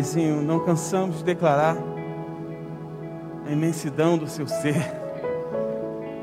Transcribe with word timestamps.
Paizinho, 0.00 0.40
não 0.40 0.60
cansamos 0.60 1.18
de 1.18 1.24
declarar 1.24 1.76
a 3.46 3.52
imensidão 3.52 4.16
do 4.16 4.26
seu 4.26 4.48
ser. 4.48 4.98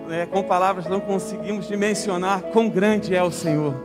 É, 0.09 0.25
com 0.25 0.41
palavras 0.41 0.87
não 0.87 0.99
conseguimos 0.99 1.67
dimensionar 1.67 2.41
quão 2.53 2.69
grande 2.69 3.15
é 3.15 3.21
o 3.21 3.29
Senhor. 3.29 3.75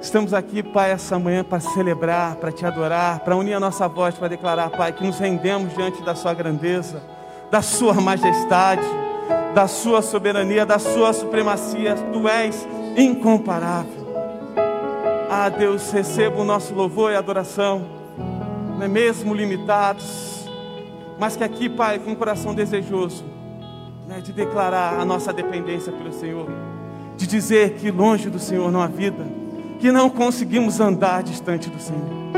Estamos 0.00 0.34
aqui, 0.34 0.64
Pai, 0.64 0.90
essa 0.90 1.16
manhã 1.16 1.44
para 1.44 1.60
celebrar, 1.60 2.34
para 2.36 2.50
te 2.50 2.66
adorar, 2.66 3.20
para 3.20 3.36
unir 3.36 3.54
a 3.54 3.60
nossa 3.60 3.86
voz, 3.86 4.16
para 4.16 4.26
declarar, 4.26 4.70
Pai, 4.70 4.90
que 4.92 5.06
nos 5.06 5.20
rendemos 5.20 5.72
diante 5.72 6.02
da 6.02 6.16
Sua 6.16 6.34
grandeza, 6.34 7.00
da 7.52 7.62
Sua 7.62 7.94
majestade, 7.94 8.82
da 9.54 9.68
Sua 9.68 10.02
soberania, 10.02 10.66
da 10.66 10.80
Sua 10.80 11.12
supremacia. 11.12 11.94
Tu 11.94 12.28
és 12.28 12.66
incomparável. 12.96 14.05
Ah, 15.38 15.50
Deus, 15.50 15.92
receba 15.92 16.40
o 16.40 16.44
nosso 16.44 16.74
louvor 16.74 17.12
e 17.12 17.14
adoração, 17.14 17.84
não 18.74 18.82
é 18.82 18.88
mesmo 18.88 19.34
limitados, 19.34 20.48
mas 21.18 21.36
que 21.36 21.44
aqui, 21.44 21.68
Pai, 21.68 21.98
com 21.98 22.12
um 22.12 22.14
coração 22.14 22.54
desejoso, 22.54 23.22
né, 24.08 24.22
de 24.22 24.32
declarar 24.32 24.98
a 24.98 25.04
nossa 25.04 25.34
dependência 25.34 25.92
pelo 25.92 26.10
Senhor, 26.10 26.48
de 27.18 27.26
dizer 27.26 27.74
que 27.74 27.90
longe 27.90 28.30
do 28.30 28.38
Senhor 28.38 28.72
não 28.72 28.80
há 28.80 28.86
vida, 28.86 29.26
que 29.78 29.92
não 29.92 30.08
conseguimos 30.08 30.80
andar 30.80 31.22
distante 31.22 31.68
do 31.68 31.78
Senhor. 31.78 32.32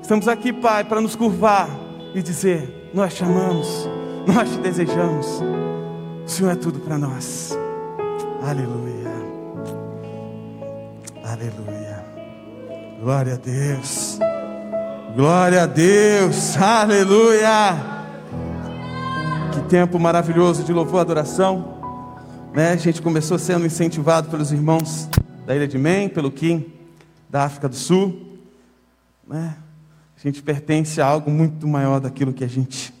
Estamos 0.00 0.28
aqui, 0.28 0.52
Pai, 0.52 0.84
para 0.84 1.00
nos 1.00 1.16
curvar 1.16 1.68
e 2.14 2.22
dizer: 2.22 2.92
Nós 2.94 3.12
chamamos, 3.12 3.88
nós 4.24 4.48
te 4.48 4.58
desejamos, 4.58 5.42
o 6.24 6.28
Senhor 6.28 6.52
é 6.52 6.54
tudo 6.54 6.78
para 6.78 6.96
nós. 6.96 7.58
Aleluia. 8.40 9.10
Aleluia. 11.24 11.77
Glória 13.00 13.34
a 13.34 13.36
Deus. 13.36 14.18
Glória 15.14 15.62
a 15.62 15.66
Deus. 15.66 16.56
Aleluia. 16.56 17.76
Que 19.54 19.68
tempo 19.68 20.00
maravilhoso 20.00 20.64
de 20.64 20.72
louvor 20.72 20.98
e 20.98 21.02
adoração. 21.02 21.78
Né? 22.52 22.72
A 22.72 22.76
gente 22.76 23.00
começou 23.00 23.38
sendo 23.38 23.64
incentivado 23.64 24.28
pelos 24.28 24.50
irmãos 24.50 25.08
da 25.46 25.54
Ilha 25.54 25.68
de 25.68 25.78
Men, 25.78 26.08
pelo 26.08 26.32
Kim 26.32 26.72
da 27.30 27.44
África 27.44 27.68
do 27.68 27.76
Sul. 27.76 28.36
Né? 29.28 29.56
A 30.16 30.20
gente 30.20 30.42
pertence 30.42 31.00
a 31.00 31.06
algo 31.06 31.30
muito 31.30 31.68
maior 31.68 32.00
daquilo 32.00 32.32
que 32.32 32.42
a 32.42 32.48
gente. 32.48 32.92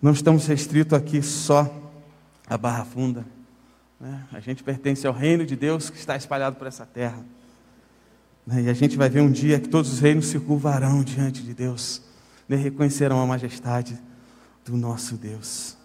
Não 0.00 0.12
estamos 0.12 0.46
restritos 0.46 0.96
aqui 0.96 1.20
só 1.20 1.70
à 2.48 2.56
Barra 2.56 2.86
Funda. 2.86 3.22
Né? 4.00 4.22
A 4.32 4.40
gente 4.40 4.64
pertence 4.64 5.06
ao 5.06 5.12
reino 5.12 5.44
de 5.44 5.56
Deus 5.56 5.90
que 5.90 5.98
está 5.98 6.16
espalhado 6.16 6.56
por 6.56 6.66
essa 6.66 6.86
terra. 6.86 7.18
Né? 8.46 8.62
E 8.62 8.68
a 8.68 8.74
gente 8.74 8.96
vai 8.96 9.08
ver 9.08 9.20
um 9.20 9.30
dia 9.30 9.60
que 9.60 9.68
todos 9.68 9.92
os 9.92 10.00
reinos 10.00 10.26
se 10.26 10.38
curvarão 10.38 11.02
diante 11.02 11.42
de 11.42 11.54
Deus, 11.54 12.02
né? 12.48 12.56
reconhecerão 12.56 13.20
a 13.20 13.26
majestade 13.26 13.98
do 14.64 14.76
nosso 14.76 15.16
Deus. 15.16 15.76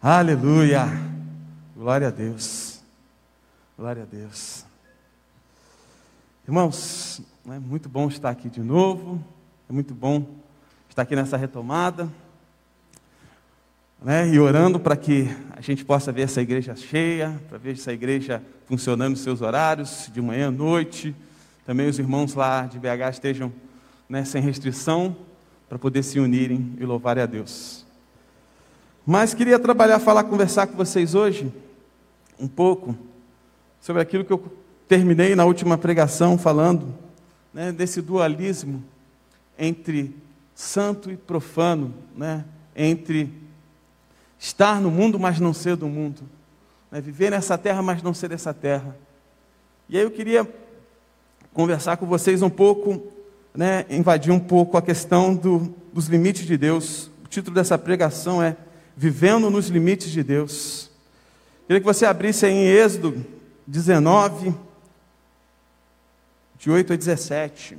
Aleluia! 0.00 0.86
Glória 1.76 2.08
a 2.08 2.10
Deus. 2.10 2.80
Glória 3.76 4.02
a 4.02 4.06
Deus. 4.06 4.64
Irmãos, 6.46 7.22
é 7.46 7.58
muito 7.58 7.88
bom 7.88 8.08
estar 8.08 8.30
aqui 8.30 8.48
de 8.48 8.60
novo. 8.60 9.22
É 9.68 9.72
muito 9.72 9.94
bom 9.94 10.26
estar 10.88 11.02
aqui 11.02 11.14
nessa 11.14 11.36
retomada 11.36 12.10
né, 14.02 14.28
e 14.28 14.40
orando 14.40 14.80
para 14.80 14.96
que 14.96 15.28
a 15.54 15.60
gente 15.60 15.84
possa 15.84 16.10
ver 16.10 16.22
essa 16.22 16.40
igreja 16.40 16.74
cheia, 16.74 17.38
para 17.48 17.58
ver 17.58 17.72
essa 17.72 17.92
igreja 17.92 18.42
funcionando 18.66 19.10
nos 19.10 19.20
seus 19.20 19.42
horários, 19.42 20.10
de 20.12 20.20
manhã 20.20 20.48
à 20.48 20.50
noite. 20.50 21.14
Também 21.70 21.88
os 21.88 22.00
irmãos 22.00 22.34
lá 22.34 22.66
de 22.66 22.80
BH 22.80 23.10
estejam 23.12 23.52
né, 24.08 24.24
sem 24.24 24.42
restrição, 24.42 25.16
para 25.68 25.78
poder 25.78 26.02
se 26.02 26.18
unirem 26.18 26.74
e 26.80 26.84
louvarem 26.84 27.22
a 27.22 27.26
Deus. 27.26 27.86
Mas 29.06 29.34
queria 29.34 29.56
trabalhar, 29.56 30.00
falar, 30.00 30.24
conversar 30.24 30.66
com 30.66 30.76
vocês 30.76 31.14
hoje 31.14 31.54
um 32.40 32.48
pouco 32.48 32.96
sobre 33.80 34.02
aquilo 34.02 34.24
que 34.24 34.32
eu 34.32 34.52
terminei 34.88 35.36
na 35.36 35.44
última 35.44 35.78
pregação 35.78 36.36
falando, 36.36 36.92
né, 37.54 37.70
desse 37.70 38.02
dualismo 38.02 38.82
entre 39.56 40.12
santo 40.56 41.08
e 41.08 41.16
profano, 41.16 41.94
né, 42.16 42.44
entre 42.74 43.32
estar 44.40 44.80
no 44.80 44.90
mundo, 44.90 45.20
mas 45.20 45.38
não 45.38 45.54
ser 45.54 45.76
do 45.76 45.86
mundo, 45.86 46.22
né? 46.90 47.00
viver 47.00 47.30
nessa 47.30 47.56
terra, 47.56 47.80
mas 47.80 48.02
não 48.02 48.12
ser 48.12 48.26
dessa 48.26 48.52
terra. 48.52 48.96
E 49.88 49.96
aí 49.96 50.02
eu 50.02 50.10
queria 50.10 50.44
conversar 51.52 51.96
com 51.96 52.06
vocês 52.06 52.42
um 52.42 52.50
pouco, 52.50 53.02
né, 53.54 53.84
invadir 53.90 54.32
um 54.32 54.38
pouco 54.38 54.76
a 54.76 54.82
questão 54.82 55.34
do, 55.34 55.74
dos 55.92 56.06
limites 56.06 56.46
de 56.46 56.56
Deus. 56.56 57.10
O 57.24 57.28
título 57.28 57.54
dessa 57.54 57.76
pregação 57.78 58.42
é 58.42 58.56
Vivendo 58.96 59.50
nos 59.50 59.68
Limites 59.68 60.10
de 60.10 60.22
Deus. 60.22 60.90
Queria 61.66 61.80
que 61.80 61.86
você 61.86 62.04
abrisse 62.04 62.46
em 62.46 62.66
Êxodo 62.66 63.24
19, 63.66 64.54
de 66.58 66.70
8 66.70 66.92
a 66.92 66.96
17. 66.96 67.78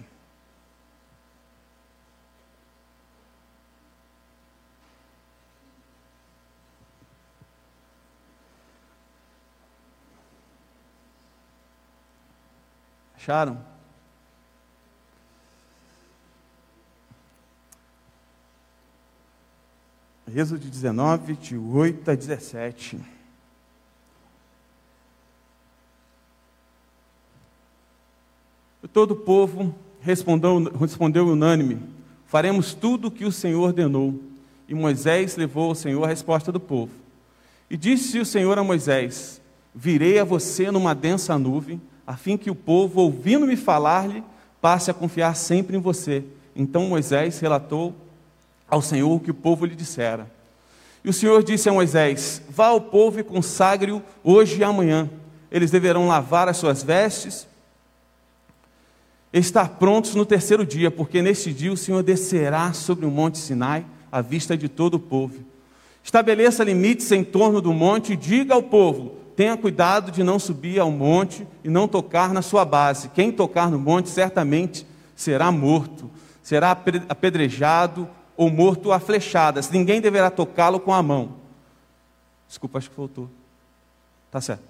Acharam? 13.22 13.56
Êxodo 20.34 20.68
19, 20.68 21.36
de 21.36 21.56
8 21.56 22.10
a 22.10 22.16
17. 22.16 23.00
Todo 28.92 29.12
o 29.12 29.16
povo 29.16 29.76
respondeu, 30.00 30.64
respondeu 30.80 31.28
unânime: 31.28 31.80
Faremos 32.26 32.74
tudo 32.74 33.10
o 33.10 33.12
que 33.12 33.24
o 33.24 33.32
Senhor 33.32 33.62
ordenou. 33.62 34.20
E 34.68 34.74
Moisés 34.74 35.36
levou 35.36 35.70
ao 35.70 35.76
Senhor 35.76 36.04
a 36.04 36.08
resposta 36.08 36.52
do 36.52 36.60
povo. 36.60 36.94
E 37.70 37.78
disse 37.78 38.18
o 38.18 38.26
Senhor 38.26 38.58
a 38.58 38.64
Moisés: 38.64 39.40
Virei 39.76 40.18
a 40.18 40.24
você 40.24 40.72
numa 40.72 40.96
densa 40.96 41.38
nuvem 41.38 41.80
a 42.06 42.16
fim 42.16 42.38
que 42.38 42.50
o 42.50 42.56
povo, 42.56 43.02
ouvindo-me 43.02 43.56
falar-lhe, 43.56 44.24
passe 44.62 44.92
a 44.92 44.94
confiar 44.94 45.36
sempre 45.36 45.78
em 45.78 45.80
você. 45.80 46.24
Então 46.56 46.88
Moisés 46.88 47.40
relatou 47.40 47.96
ao 48.70 48.82
Senhor 48.82 49.12
o 49.12 49.20
que 49.20 49.32
o 49.32 49.36
povo 49.36 49.66
lhe 49.66 49.76
dissera. 49.76 50.30
E 51.04 51.10
o 51.10 51.14
Senhor 51.14 51.44
disse 51.44 51.68
a 51.68 51.74
Moisés: 51.74 52.42
Vá 52.50 52.68
ao 52.68 52.82
povo 52.82 53.20
e 53.20 53.24
consagre-o 53.24 54.02
hoje 54.24 54.60
e 54.60 54.64
amanhã. 54.64 55.10
Eles 55.52 55.72
deverão 55.72 56.08
lavar 56.08 56.48
as 56.48 56.58
suas 56.58 56.82
vestes 56.84 57.48
e 59.34 59.40
estar 59.40 59.70
prontos 59.70 60.16
no 60.16 60.26
terceiro 60.26 60.66
dia, 60.66 60.92
porque 60.92 61.22
neste 61.22 61.54
dia 61.54 61.72
o 61.72 61.78
Senhor 61.78 62.04
descerá 62.04 62.72
sobre 62.74 63.06
o 63.06 63.12
monte 63.12 63.38
Sinai 63.38 63.86
à 64.12 64.22
vista 64.22 64.58
de 64.58 64.70
todo 64.70 64.96
o 64.96 65.00
povo. 65.00 65.40
Estabeleça 66.04 66.64
limites 66.64 67.12
em 67.12 67.24
torno 67.24 67.62
do 67.62 67.74
monte 67.74 68.14
e 68.14 68.18
diga 68.18 68.54
ao 68.54 68.64
povo: 68.64 69.18
Tenha 69.36 69.56
cuidado 69.56 70.12
de 70.12 70.24
não 70.24 70.38
subir 70.38 70.80
ao 70.80 70.92
monte 70.92 71.48
e 71.64 71.70
não 71.70 71.88
tocar 71.88 72.34
na 72.34 72.42
sua 72.42 72.66
base. 72.66 73.10
Quem 73.10 73.32
tocar 73.32 73.70
no 73.70 73.80
monte 73.80 74.10
certamente 74.10 74.86
será 75.16 75.52
morto, 75.52 76.10
será 76.42 76.72
apedrejado 77.08 78.08
ou 78.36 78.50
morto 78.50 78.92
a 78.92 79.00
flechadas. 79.00 79.70
Ninguém 79.70 80.02
deverá 80.02 80.30
tocá-lo 80.30 80.80
com 80.80 80.94
a 80.94 81.02
mão. 81.02 81.34
Desculpa, 82.48 82.78
acho 82.78 82.90
que 82.90 82.96
faltou. 82.96 83.30
Tá 84.30 84.42
certo. 84.42 84.64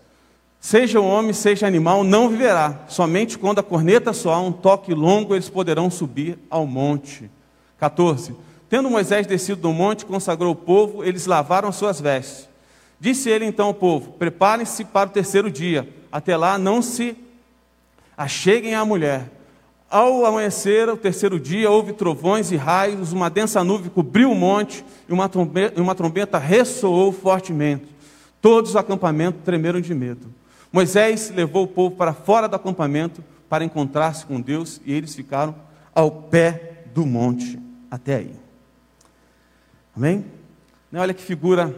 Seja 0.60 1.02
homem, 1.02 1.34
seja 1.34 1.66
animal, 1.66 2.04
não 2.04 2.30
viverá. 2.30 2.82
Somente 2.88 3.40
quando 3.40 3.60
a 3.60 3.64
corneta 3.64 4.14
soar 4.14 4.42
um 4.44 4.52
toque 4.52 4.94
longo, 4.94 5.34
eles 5.34 5.50
poderão 5.50 5.90
subir 5.90 6.38
ao 6.50 6.68
monte. 6.68 7.32
14. 7.80 8.36
Tendo 8.70 8.90
Moisés 8.90 9.26
descido 9.26 9.62
do 9.62 9.74
monte, 9.74 10.06
consagrou 10.06 10.52
o 10.52 10.56
povo, 10.56 11.04
eles 11.04 11.26
lavaram 11.26 11.72
suas 11.72 12.00
vestes 12.00 12.51
Disse 13.02 13.32
ele 13.32 13.46
então 13.46 13.66
ao 13.66 13.74
povo: 13.74 14.12
Preparem-se 14.12 14.86
para 14.86 15.10
o 15.10 15.12
terceiro 15.12 15.50
dia, 15.50 15.90
até 16.12 16.38
lá 16.38 16.60
não 16.60 16.84
se 16.84 17.18
acheguem 18.16 18.76
à 18.76 18.86
mulher. 18.86 19.28
Ao 19.90 20.24
amanhecer, 20.24 20.88
o 20.88 20.96
terceiro 20.96 21.40
dia, 21.40 21.70
houve 21.72 21.94
trovões 21.94 22.52
e 22.52 22.56
raios, 22.56 23.12
uma 23.12 23.28
densa 23.28 23.64
nuvem 23.64 23.90
cobriu 23.90 24.32
o 24.32 24.36
monte 24.36 24.86
e 25.10 25.12
uma 25.12 25.28
trombeta, 25.28 25.82
uma 25.82 25.96
trombeta 25.96 26.38
ressoou 26.38 27.12
fortemente. 27.12 27.88
Todos 28.40 28.70
os 28.70 28.76
acampamentos 28.76 29.42
tremeram 29.44 29.82
de 29.82 29.96
medo. 29.96 30.32
Moisés 30.72 31.32
levou 31.36 31.64
o 31.64 31.68
povo 31.68 31.96
para 31.96 32.14
fora 32.14 32.48
do 32.48 32.56
acampamento 32.56 33.24
para 33.50 33.66
encontrar-se 33.66 34.28
com 34.28 34.40
Deus 34.40 34.80
e 34.86 34.94
eles 34.94 35.16
ficaram 35.16 35.56
ao 35.94 36.12
pé 36.12 36.84
do 36.94 37.04
monte 37.04 37.60
até 37.90 38.18
aí. 38.18 38.32
Amém? 39.98 40.24
Olha 40.94 41.14
que 41.16 41.24
figura 41.24 41.76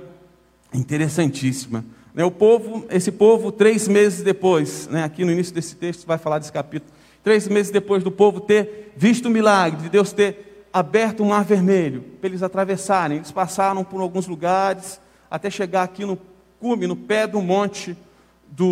interessantíssima. 0.74 1.86
Né, 2.14 2.24
o 2.24 2.32
povo, 2.32 2.86
esse 2.90 3.12
povo, 3.12 3.52
três 3.52 3.88
meses 3.88 4.22
depois, 4.22 4.88
né, 4.88 5.04
aqui 5.04 5.26
no 5.26 5.32
início 5.32 5.54
desse 5.54 5.76
texto 5.76 6.06
vai 6.06 6.18
falar 6.18 6.40
desse 6.40 6.52
capítulo, 6.52 6.94
Três 7.24 7.48
meses 7.48 7.72
depois 7.72 8.04
do 8.04 8.12
povo 8.12 8.42
ter 8.42 8.92
visto 8.98 9.28
o 9.28 9.30
milagre, 9.30 9.84
de 9.84 9.90
Deus 9.90 10.12
ter 10.12 10.68
aberto 10.74 11.24
o 11.24 11.26
mar 11.26 11.46
vermelho, 11.46 12.04
para 12.20 12.28
eles 12.28 12.44
atravessarem. 12.44 13.18
Eles 13.18 13.32
passaram 13.32 13.84
por 13.84 14.02
alguns 14.02 14.28
lugares, 14.28 15.00
até 15.32 15.50
chegar 15.50 15.84
aqui 15.84 16.04
no 16.04 16.20
cume, 16.60 16.86
no 16.86 16.98
pé 16.98 17.26
do 17.26 17.42
monte, 17.42 17.96
do 18.52 18.66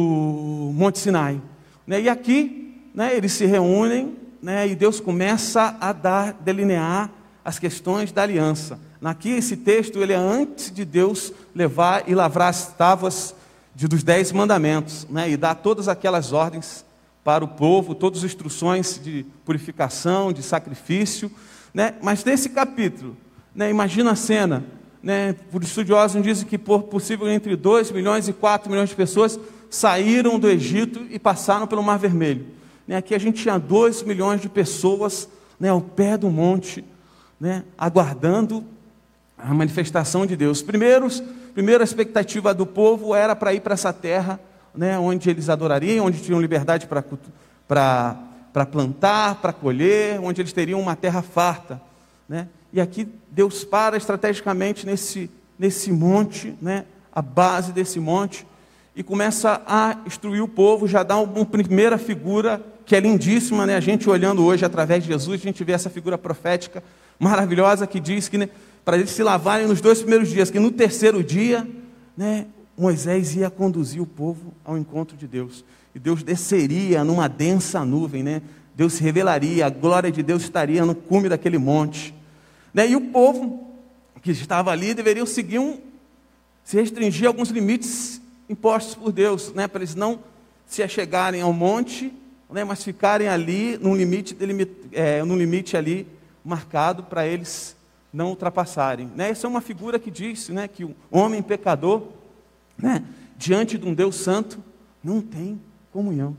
Monte 0.74 1.00
Sinai. 1.00 1.42
Né? 1.88 2.02
E 2.02 2.10
aqui, 2.10 2.90
né, 2.94 3.16
eles 3.16 3.32
se 3.32 3.46
reúnem, 3.46 4.18
né, 4.42 4.68
e 4.68 4.76
Deus 4.76 5.00
começa 5.00 5.78
a 5.80 5.94
dar, 5.94 6.34
delinear 6.34 7.10
as 7.46 7.58
questões 7.58 8.12
da 8.12 8.24
aliança. 8.24 8.78
Aqui 9.02 9.30
esse 9.30 9.56
texto 9.56 10.00
ele 10.00 10.14
é 10.14 10.18
antes 10.18 10.72
de 10.72 10.84
Deus 10.84 11.34
levar 11.54 12.08
e 12.08 12.16
lavrar 12.16 12.50
as 12.50 12.74
tábuas 12.74 13.36
de, 13.76 13.88
dos 13.88 14.04
dez 14.04 14.32
mandamentos, 14.32 15.08
né, 15.10 15.30
e 15.30 15.38
dar 15.38 15.56
todas 15.56 15.88
aquelas 15.88 16.34
ordens 16.34 16.86
para 17.24 17.44
o 17.44 17.48
povo, 17.48 17.94
todas 17.94 18.20
as 18.20 18.26
instruções 18.26 19.00
de 19.02 19.26
purificação, 19.46 20.34
de 20.34 20.42
sacrifício. 20.42 21.32
Né, 21.74 21.96
mas 22.02 22.24
nesse 22.24 22.50
capítulo, 22.50 23.16
né, 23.56 23.70
imagina 23.70 24.12
a 24.12 24.16
cena, 24.16 24.64
né, 25.02 25.34
por 25.52 25.64
estudiosos 25.64 26.22
dizem 26.22 26.48
que 26.48 26.58
por 26.58 26.84
possível 26.84 27.30
entre 27.30 27.56
2 27.56 27.92
milhões 27.92 28.28
e 28.28 28.34
4 28.34 28.70
milhões 28.70 28.90
de 28.90 28.96
pessoas 28.96 29.40
saíram 29.70 30.38
do 30.38 30.50
Egito 30.50 31.06
e 31.10 31.18
passaram 31.18 31.66
pelo 31.66 31.84
Mar 31.84 31.98
Vermelho. 31.98 32.48
Né, 32.88 32.98
aqui 32.98 33.16
a 33.16 33.20
gente 33.20 33.42
tinha 33.42 33.58
2 33.58 34.04
milhões 34.04 34.42
de 34.42 34.50
pessoas 34.50 35.30
né, 35.60 35.70
ao 35.70 35.82
pé 35.82 36.18
do 36.18 36.30
monte, 36.30 36.84
né, 37.40 37.64
aguardando 37.78 38.66
a 39.44 39.54
manifestação 39.54 40.26
de 40.26 40.36
Deus. 40.36 40.62
Primeiros, 40.62 41.22
primeira 41.54 41.84
expectativa 41.84 42.54
do 42.54 42.66
povo 42.66 43.16
era 43.16 43.36
para 43.36 43.54
ir 43.54 43.62
para 43.62 43.74
essa 43.74 43.92
terra, 43.92 44.40
né, 44.74 44.98
onde 44.98 45.30
eles 45.30 45.50
adorariam, 45.50 46.06
onde 46.06 46.22
tinham 46.22 46.40
liberdade 46.40 46.88
para 46.88 48.66
plantar, 48.66 49.36
para 49.36 49.52
colher, 49.52 50.20
onde 50.22 50.42
eles 50.42 50.54
teriam 50.54 50.80
uma 50.80 50.96
terra 50.96 51.22
farta. 51.22 51.82
Né? 52.28 52.48
E 52.72 52.80
aqui 52.80 53.08
Deus 53.30 53.64
para 53.64 53.98
estrategicamente 53.98 54.86
nesse, 54.86 55.30
nesse 55.58 55.92
monte, 55.92 56.56
né, 56.62 56.86
a 57.14 57.22
base 57.22 57.72
desse 57.72 58.00
monte, 58.00 58.48
e 58.96 59.04
começa 59.04 59.62
a 59.66 59.98
instruir 60.06 60.44
o 60.44 60.48
povo, 60.48 60.88
já 60.88 61.04
dá 61.04 61.18
uma 61.18 61.46
primeira 61.46 61.98
figura 61.98 62.62
que 62.86 62.96
é 62.96 63.00
lindíssima, 63.00 63.66
né? 63.66 63.78
A 63.78 63.80
gente 63.80 64.10
olhando 64.10 64.44
hoje 64.44 64.66
através 64.66 65.04
de 65.04 65.10
Jesus, 65.10 65.40
a 65.40 65.44
gente 65.44 65.64
vê 65.64 65.72
essa 65.72 65.90
figura 65.90 66.18
profética 66.18 66.84
maravilhosa 67.18 67.88
que 67.88 68.02
diz 68.02 68.28
que 68.28 68.38
né, 68.38 68.50
para 68.84 68.98
eles 68.98 69.12
se 69.12 69.24
lavarem 69.24 69.68
nos 69.68 69.82
dois 69.82 70.00
primeiros 70.00 70.30
dias, 70.30 70.50
que 70.50 70.60
no 70.60 70.72
terceiro 70.72 71.24
dia, 71.24 71.68
né, 72.18 72.48
Moisés 72.78 73.36
ia 73.36 73.50
conduzir 73.50 74.02
o 74.02 74.06
povo 74.06 74.54
ao 74.66 74.78
encontro 74.78 75.16
de 75.16 75.28
Deus. 75.28 75.64
E 75.94 76.00
Deus 76.00 76.24
desceria 76.24 77.04
numa 77.04 77.28
densa 77.28 77.86
nuvem, 77.86 78.24
né? 78.24 78.42
Deus 78.76 78.94
se 78.94 79.04
revelaria, 79.04 79.66
a 79.66 79.70
glória 79.70 80.12
de 80.12 80.24
Deus 80.24 80.44
estaria 80.44 80.86
no 80.86 80.96
cume 80.96 81.30
daquele 81.30 81.58
monte. 81.58 82.14
Né? 82.74 82.90
E 82.90 82.96
o 82.96 83.02
povo 83.02 83.68
que 84.22 84.32
estava 84.32 84.72
ali 84.72 84.94
deveria 84.94 85.26
seguir 85.26 85.60
um, 85.60 85.80
se 86.64 86.78
restringir 86.78 87.26
a 87.26 87.30
alguns 87.30 87.50
limites 87.50 88.22
impostos 88.50 88.96
por 88.96 89.12
Deus, 89.12 89.54
né? 89.54 89.68
para 89.68 89.82
eles 89.82 89.94
não 89.94 90.20
se 90.66 90.82
achegarem 90.82 91.42
ao 91.42 91.52
monte, 91.52 92.14
né? 92.50 92.64
mas 92.64 92.84
ficarem 92.84 93.28
ali 93.28 93.78
num 93.78 93.96
limite, 93.96 94.38
é, 94.94 95.24
num 95.24 95.38
limite 95.38 95.76
ali 95.76 96.08
marcado 96.44 97.04
para 97.04 97.28
eles 97.28 97.76
não 98.14 98.30
ultrapassarem. 98.30 99.10
Né? 99.16 99.30
Essa 99.30 99.48
é 99.48 99.50
uma 99.50 99.62
figura 99.62 99.98
que 99.98 100.12
diz 100.12 100.50
né, 100.50 100.68
que 100.68 100.84
o 100.84 100.96
homem 101.10 101.42
pecador, 101.42 102.04
né, 102.78 103.04
diante 103.38 103.78
de 103.78 103.88
um 103.88 103.94
Deus 103.94 104.16
santo, 104.16 104.60
não 105.04 105.22
tem 105.22 105.60
comunhão. 105.92 106.36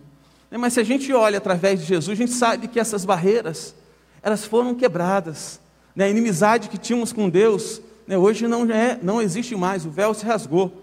Né? 0.50 0.58
Mas 0.58 0.74
se 0.74 0.80
a 0.80 0.84
gente 0.84 1.12
olha 1.12 1.38
através 1.38 1.80
de 1.80 1.86
Jesus, 1.86 2.18
a 2.18 2.20
gente 2.20 2.32
sabe 2.32 2.68
que 2.68 2.78
essas 2.78 3.04
barreiras, 3.04 3.74
elas 4.22 4.44
foram 4.44 4.74
quebradas. 4.74 5.60
Né? 5.96 6.04
A 6.04 6.08
inimizade 6.10 6.68
que 6.68 6.78
tínhamos 6.78 7.12
com 7.12 7.28
Deus, 7.28 7.80
né, 8.06 8.18
hoje 8.18 8.46
não, 8.46 8.70
é, 8.70 8.98
não 9.02 9.20
existe 9.20 9.56
mais, 9.56 9.86
o 9.86 9.90
véu 9.90 10.12
se 10.12 10.26
rasgou. 10.26 10.82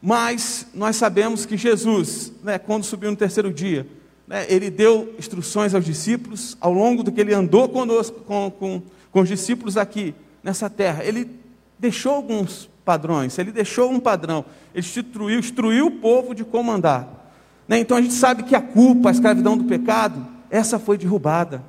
Mas 0.00 0.66
nós 0.72 0.94
sabemos 0.94 1.44
que 1.44 1.56
Jesus, 1.56 2.32
quando 2.66 2.84
subiu 2.84 3.10
no 3.10 3.16
terceiro 3.16 3.52
dia, 3.52 3.84
ele 4.48 4.70
deu 4.70 5.14
instruções 5.18 5.74
aos 5.74 5.84
discípulos, 5.84 6.56
ao 6.60 6.72
longo 6.72 7.02
do 7.02 7.10
que 7.10 7.20
ele 7.20 7.34
andou 7.34 7.68
conosco, 7.68 8.20
com, 8.20 8.50
com, 8.50 8.82
com 9.10 9.20
os 9.20 9.28
discípulos 9.28 9.76
aqui, 9.76 10.14
nessa 10.42 10.68
terra, 10.68 11.04
ele 11.04 11.30
deixou 11.78 12.14
alguns 12.14 12.68
padrões, 12.84 13.38
ele 13.38 13.52
deixou 13.52 13.90
um 13.90 14.00
padrão, 14.00 14.44
ele 14.74 14.86
instruiu, 14.86 15.38
instruiu 15.38 15.86
o 15.86 15.90
povo 15.90 16.34
de 16.34 16.44
como 16.44 16.72
andar. 16.72 17.32
Né, 17.66 17.78
então 17.78 17.96
a 17.96 18.00
gente 18.00 18.14
sabe 18.14 18.42
que 18.44 18.54
a 18.54 18.60
culpa, 18.60 19.10
a 19.10 19.12
escravidão 19.12 19.56
do 19.56 19.64
pecado, 19.64 20.26
essa 20.50 20.78
foi 20.78 20.96
derrubada, 20.96 21.62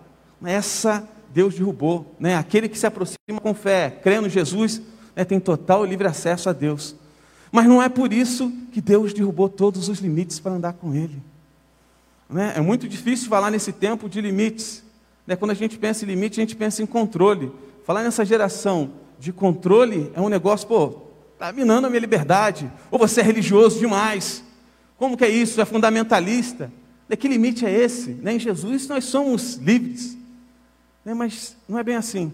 essa 0.44 1.08
Deus 1.34 1.56
derrubou. 1.56 2.16
Né? 2.20 2.36
Aquele 2.36 2.70
que 2.70 2.80
se 2.80 2.88
aproxima 2.88 3.40
com 3.42 3.54
fé, 3.54 3.90
crendo 3.90 4.28
em 4.28 4.30
Jesus, 4.30 4.82
né, 5.16 5.26
tem 5.26 5.40
total 5.40 5.86
e 5.86 5.90
livre 5.90 6.08
acesso 6.08 6.50
a 6.50 6.54
Deus. 6.54 6.96
Mas 7.52 7.66
não 7.66 7.82
é 7.82 7.90
por 7.90 8.14
isso 8.14 8.52
que 8.72 8.80
Deus 8.80 9.14
derrubou 9.14 9.50
todos 9.50 9.90
os 9.90 10.00
limites 10.00 10.40
para 10.40 10.54
andar 10.54 10.74
com 10.74 10.94
Ele. 10.94 11.22
Né? 12.30 12.54
É 12.56 12.62
muito 12.62 12.88
difícil 12.88 13.28
falar 13.28 13.50
nesse 13.50 13.72
tempo 13.72 14.08
de 14.08 14.22
limites. 14.22 14.84
Né? 15.30 15.36
Quando 15.36 15.52
a 15.52 15.54
gente 15.54 15.78
pensa 15.78 16.04
em 16.04 16.08
limite, 16.08 16.40
a 16.40 16.44
gente 16.44 16.56
pensa 16.56 16.82
em 16.82 16.88
controle. 16.88 17.52
Falar 17.86 18.02
nessa 18.02 18.26
geração 18.26 18.94
de 19.20 19.32
controle 19.32 20.12
é 20.16 20.20
um 20.20 20.28
negócio, 20.28 20.68
pô, 20.68 21.04
está 21.34 21.54
minando 21.54 21.86
a 21.86 21.90
minha 21.90 22.00
liberdade. 22.00 22.72
Ou 22.90 22.98
você 22.98 23.22
é 23.22 23.24
religioso 23.24 23.78
demais. 23.78 24.44
Como 24.98 25.16
que 25.16 25.24
é 25.24 25.30
isso? 25.30 25.62
É 25.62 25.66
fundamentalista. 25.66 26.72
De 27.08 27.16
que 27.16 27.28
limite 27.28 27.64
é 27.64 27.72
esse? 27.72 28.10
Né? 28.10 28.34
Em 28.34 28.40
Jesus 28.40 28.88
nós 28.88 29.06
somos 29.06 29.54
livres. 29.58 30.18
Né? 31.06 31.14
Mas 31.14 31.56
não 31.68 31.78
é 31.78 31.84
bem 31.84 31.96
assim. 31.96 32.34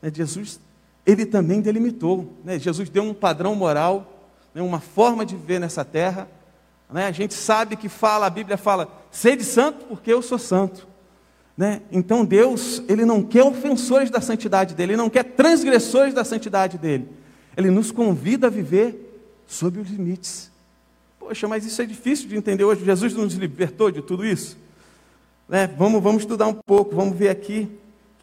Né? 0.00 0.10
Jesus, 0.10 0.58
ele 1.04 1.26
também 1.26 1.60
delimitou. 1.60 2.32
Né? 2.42 2.58
Jesus 2.58 2.88
deu 2.88 3.02
um 3.02 3.12
padrão 3.12 3.54
moral, 3.54 4.30
né? 4.54 4.62
uma 4.62 4.80
forma 4.80 5.26
de 5.26 5.36
viver 5.36 5.60
nessa 5.60 5.84
terra. 5.84 6.26
Né? 6.90 7.06
A 7.06 7.12
gente 7.12 7.34
sabe 7.34 7.76
que 7.76 7.90
fala, 7.90 8.24
a 8.24 8.30
Bíblia 8.30 8.56
fala, 8.56 8.88
sede 9.10 9.44
santo 9.44 9.84
porque 9.84 10.10
eu 10.10 10.22
sou 10.22 10.38
santo. 10.38 10.93
Né? 11.56 11.82
Então 11.90 12.24
Deus, 12.24 12.82
Ele 12.88 13.04
não 13.04 13.22
quer 13.22 13.44
ofensores 13.44 14.10
da 14.10 14.20
santidade 14.20 14.74
dEle, 14.74 14.92
Ele 14.92 15.02
não 15.02 15.10
quer 15.10 15.22
transgressores 15.24 16.12
da 16.12 16.24
santidade 16.24 16.78
dEle. 16.78 17.08
Ele 17.56 17.70
nos 17.70 17.90
convida 17.90 18.48
a 18.48 18.50
viver 18.50 19.20
sob 19.46 19.78
os 19.78 19.88
limites. 19.88 20.50
Poxa, 21.18 21.46
mas 21.46 21.64
isso 21.64 21.80
é 21.80 21.86
difícil 21.86 22.28
de 22.28 22.36
entender 22.36 22.64
hoje. 22.64 22.84
Jesus 22.84 23.14
nos 23.14 23.34
libertou 23.34 23.90
de 23.90 24.02
tudo 24.02 24.26
isso. 24.26 24.58
Né? 25.48 25.66
Vamos, 25.66 26.02
vamos 26.02 26.22
estudar 26.22 26.46
um 26.48 26.54
pouco, 26.54 26.96
vamos 26.96 27.16
ver 27.16 27.28
aqui 27.28 27.70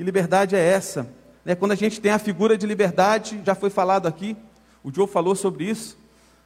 que 0.02 0.04
liberdade 0.04 0.56
é 0.56 0.60
essa? 0.60 1.08
Né, 1.46 1.54
quando 1.54 1.74
a 1.74 1.76
gente 1.76 2.02
tem 2.02 2.12
a 2.12 2.18
figura 2.18 2.58
de 2.58 2.66
liberdade, 2.66 3.40
já 3.46 3.54
foi 3.54 3.70
falado 3.70 4.08
aqui, 4.08 4.36
o 4.84 4.92
Joe 4.92 5.08
falou 5.08 5.36
sobre 5.36 5.66
isso. 5.66 5.96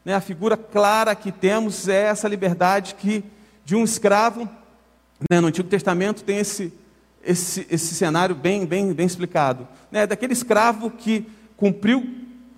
Né, 0.03 0.13
a 0.13 0.19
figura 0.19 0.57
clara 0.57 1.15
que 1.15 1.31
temos 1.31 1.87
é 1.87 2.03
essa 2.07 2.27
liberdade 2.27 2.95
que 2.95 3.23
de 3.63 3.73
um 3.73 3.83
escravo, 3.85 4.49
né, 5.29 5.39
no 5.39 5.47
Antigo 5.47 5.69
Testamento 5.69 6.23
tem 6.23 6.37
esse, 6.37 6.73
esse, 7.23 7.65
esse 7.69 7.95
cenário 7.95 8.35
bem, 8.35 8.65
bem, 8.65 8.93
bem 8.93 9.05
explicado. 9.05 9.67
Né, 9.91 10.05
daquele 10.05 10.33
escravo 10.33 10.89
que 10.89 11.25
cumpriu 11.55 12.05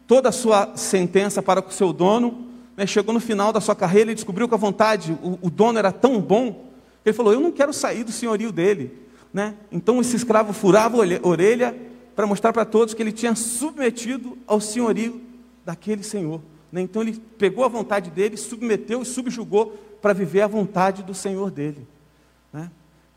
toda 0.08 0.30
a 0.30 0.32
sua 0.32 0.76
sentença 0.76 1.42
para 1.42 1.62
com 1.62 1.70
o 1.70 1.74
seu 1.74 1.94
dono, 1.94 2.48
né, 2.76 2.86
chegou 2.88 3.14
no 3.14 3.20
final 3.20 3.52
da 3.54 3.62
sua 3.62 3.76
carreira 3.76 4.12
e 4.12 4.16
descobriu 4.16 4.48
que 4.48 4.54
a 4.54 4.58
vontade, 4.58 5.18
o, 5.22 5.38
o 5.42 5.50
dono 5.50 5.78
era 5.78 5.92
tão 5.92 6.20
bom, 6.20 6.72
que 7.04 7.10
ele 7.10 7.18
falou: 7.18 7.34
Eu 7.34 7.40
não 7.40 7.52
quero 7.52 7.74
sair 7.74 8.04
do 8.04 8.12
senhorio 8.12 8.52
dele. 8.52 9.08
Né? 9.34 9.56
Então 9.72 10.00
esse 10.00 10.16
escravo 10.16 10.54
furava 10.54 10.98
a 10.98 11.28
orelha 11.28 11.76
para 12.16 12.26
mostrar 12.26 12.52
para 12.54 12.66
todos 12.66 12.94
que 12.94 13.02
ele 13.04 13.12
tinha 13.12 13.36
submetido 13.36 14.38
ao 14.48 14.60
senhorio 14.60 15.22
daquele 15.64 16.02
senhor. 16.04 16.42
Né? 16.72 16.82
Então 16.82 17.02
ele 17.02 17.22
pegou 17.38 17.64
a 17.64 17.68
vontade 17.68 18.10
dele, 18.10 18.38
submeteu 18.38 19.02
e 19.02 19.06
subjugou 19.06 19.78
para 20.02 20.14
viver 20.14 20.42
a 20.42 20.48
vontade 20.48 21.04
do 21.04 21.14
senhor 21.14 21.52
dele. 21.52 21.88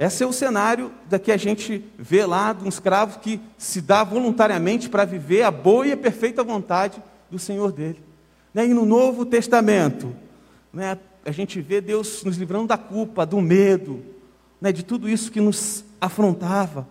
Esse 0.01 0.25
é 0.25 0.27
o 0.27 0.33
cenário 0.33 0.91
da 1.11 1.19
que 1.19 1.31
a 1.31 1.37
gente 1.37 1.85
vê 1.99 2.25
lá 2.25 2.55
de 2.55 2.65
um 2.65 2.69
escravo 2.71 3.19
que 3.19 3.39
se 3.59 3.83
dá 3.83 4.03
voluntariamente 4.03 4.89
para 4.89 5.05
viver 5.05 5.43
a 5.43 5.51
boa 5.51 5.87
e 5.87 5.93
a 5.93 5.97
perfeita 5.97 6.43
vontade 6.43 7.03
do 7.31 7.39
Senhor 7.39 7.71
dele. 7.71 8.03
Né? 8.55 8.65
E 8.65 8.73
no 8.73 8.87
Novo 8.87 9.27
Testamento, 9.27 10.17
né, 10.73 10.97
a 11.23 11.31
gente 11.31 11.61
vê 11.61 11.83
Deus 11.83 12.25
nos 12.25 12.39
livrando 12.39 12.69
da 12.69 12.79
culpa, 12.79 13.27
do 13.27 13.43
medo, 13.43 14.03
né, 14.59 14.73
de 14.73 14.83
tudo 14.83 15.07
isso 15.07 15.31
que 15.31 15.39
nos 15.39 15.85
afrontava. 16.01 16.89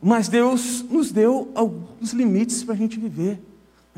Mas 0.00 0.28
Deus 0.28 0.82
nos 0.88 1.12
deu 1.12 1.52
alguns 1.54 2.12
limites 2.14 2.64
para 2.64 2.72
a 2.72 2.78
gente 2.78 2.98
viver. 2.98 3.38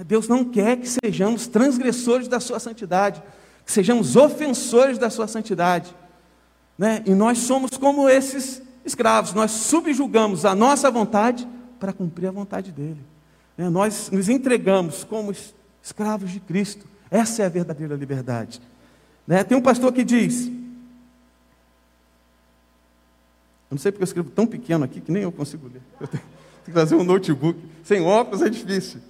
Deus 0.04 0.26
não 0.26 0.44
quer 0.44 0.78
que 0.78 0.88
sejamos 0.88 1.46
transgressores 1.46 2.26
da 2.26 2.40
sua 2.40 2.58
santidade, 2.58 3.22
que 3.64 3.70
sejamos 3.70 4.16
ofensores 4.16 4.98
da 4.98 5.10
sua 5.10 5.28
santidade. 5.28 5.94
Né? 6.80 7.02
E 7.04 7.14
nós 7.14 7.38
somos 7.40 7.76
como 7.76 8.08
esses 8.08 8.62
escravos, 8.86 9.34
nós 9.34 9.50
subjugamos 9.50 10.46
a 10.46 10.54
nossa 10.54 10.90
vontade 10.90 11.46
para 11.78 11.92
cumprir 11.92 12.28
a 12.28 12.30
vontade 12.30 12.72
dele. 12.72 13.04
Né? 13.54 13.68
Nós 13.68 14.10
nos 14.10 14.30
entregamos 14.30 15.04
como 15.04 15.30
escravos 15.82 16.30
de 16.30 16.40
Cristo. 16.40 16.86
Essa 17.10 17.42
é 17.42 17.44
a 17.44 17.50
verdadeira 17.50 17.94
liberdade. 17.94 18.62
Né? 19.26 19.44
Tem 19.44 19.58
um 19.58 19.60
pastor 19.60 19.92
que 19.92 20.02
diz 20.02 20.46
Eu 20.46 20.54
não 23.74 23.78
sei 23.78 23.92
porque 23.92 24.02
eu 24.02 24.06
escrevo 24.06 24.30
tão 24.30 24.46
pequeno 24.46 24.82
aqui 24.82 25.02
que 25.02 25.12
nem 25.12 25.22
eu 25.22 25.30
consigo 25.30 25.68
ler. 25.68 25.82
Eu 26.00 26.08
tenho, 26.08 26.22
que 26.64 26.72
trazer 26.72 26.94
um 26.94 27.04
notebook. 27.04 27.60
Sem 27.84 28.00
óculos 28.00 28.40
é 28.40 28.48
difícil. 28.48 29.02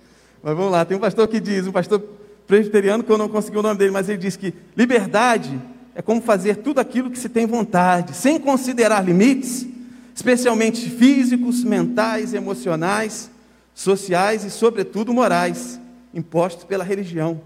Mas 0.42 0.56
vamos 0.56 0.72
lá, 0.72 0.84
tem 0.84 0.96
um 0.96 1.00
pastor 1.00 1.28
que 1.28 1.38
diz, 1.38 1.68
um 1.68 1.72
pastor 1.72 2.00
presbiteriano 2.48 3.04
que 3.04 3.12
eu 3.12 3.16
não 3.16 3.28
consegui 3.28 3.58
o 3.58 3.62
nome 3.62 3.78
dele, 3.78 3.92
mas 3.92 4.08
ele 4.08 4.18
diz 4.18 4.34
que 4.34 4.52
liberdade 4.76 5.56
é 6.00 6.02
como 6.02 6.22
fazer 6.22 6.56
tudo 6.56 6.78
aquilo 6.78 7.10
que 7.10 7.18
se 7.18 7.28
tem 7.28 7.44
vontade, 7.44 8.16
sem 8.16 8.40
considerar 8.40 9.04
limites, 9.04 9.66
especialmente 10.14 10.88
físicos, 10.88 11.62
mentais, 11.62 12.32
emocionais, 12.32 13.30
sociais 13.74 14.42
e, 14.42 14.50
sobretudo, 14.50 15.12
morais, 15.12 15.78
impostos 16.14 16.64
pela 16.64 16.82
religião. 16.82 17.42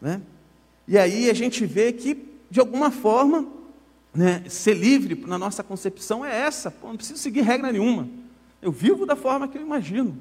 Né? 0.00 0.20
E 0.88 0.98
aí 0.98 1.30
a 1.30 1.32
gente 1.32 1.64
vê 1.64 1.92
que, 1.92 2.18
de 2.50 2.58
alguma 2.58 2.90
forma, 2.90 3.46
né, 4.12 4.42
ser 4.48 4.74
livre 4.74 5.24
na 5.24 5.38
nossa 5.38 5.62
concepção 5.62 6.24
é 6.24 6.40
essa. 6.40 6.72
Pô, 6.72 6.88
não 6.88 6.96
preciso 6.96 7.20
seguir 7.20 7.42
regra 7.42 7.70
nenhuma. 7.70 8.08
Eu 8.60 8.72
vivo 8.72 9.06
da 9.06 9.14
forma 9.14 9.46
que 9.46 9.56
eu 9.56 9.62
imagino. 9.62 10.18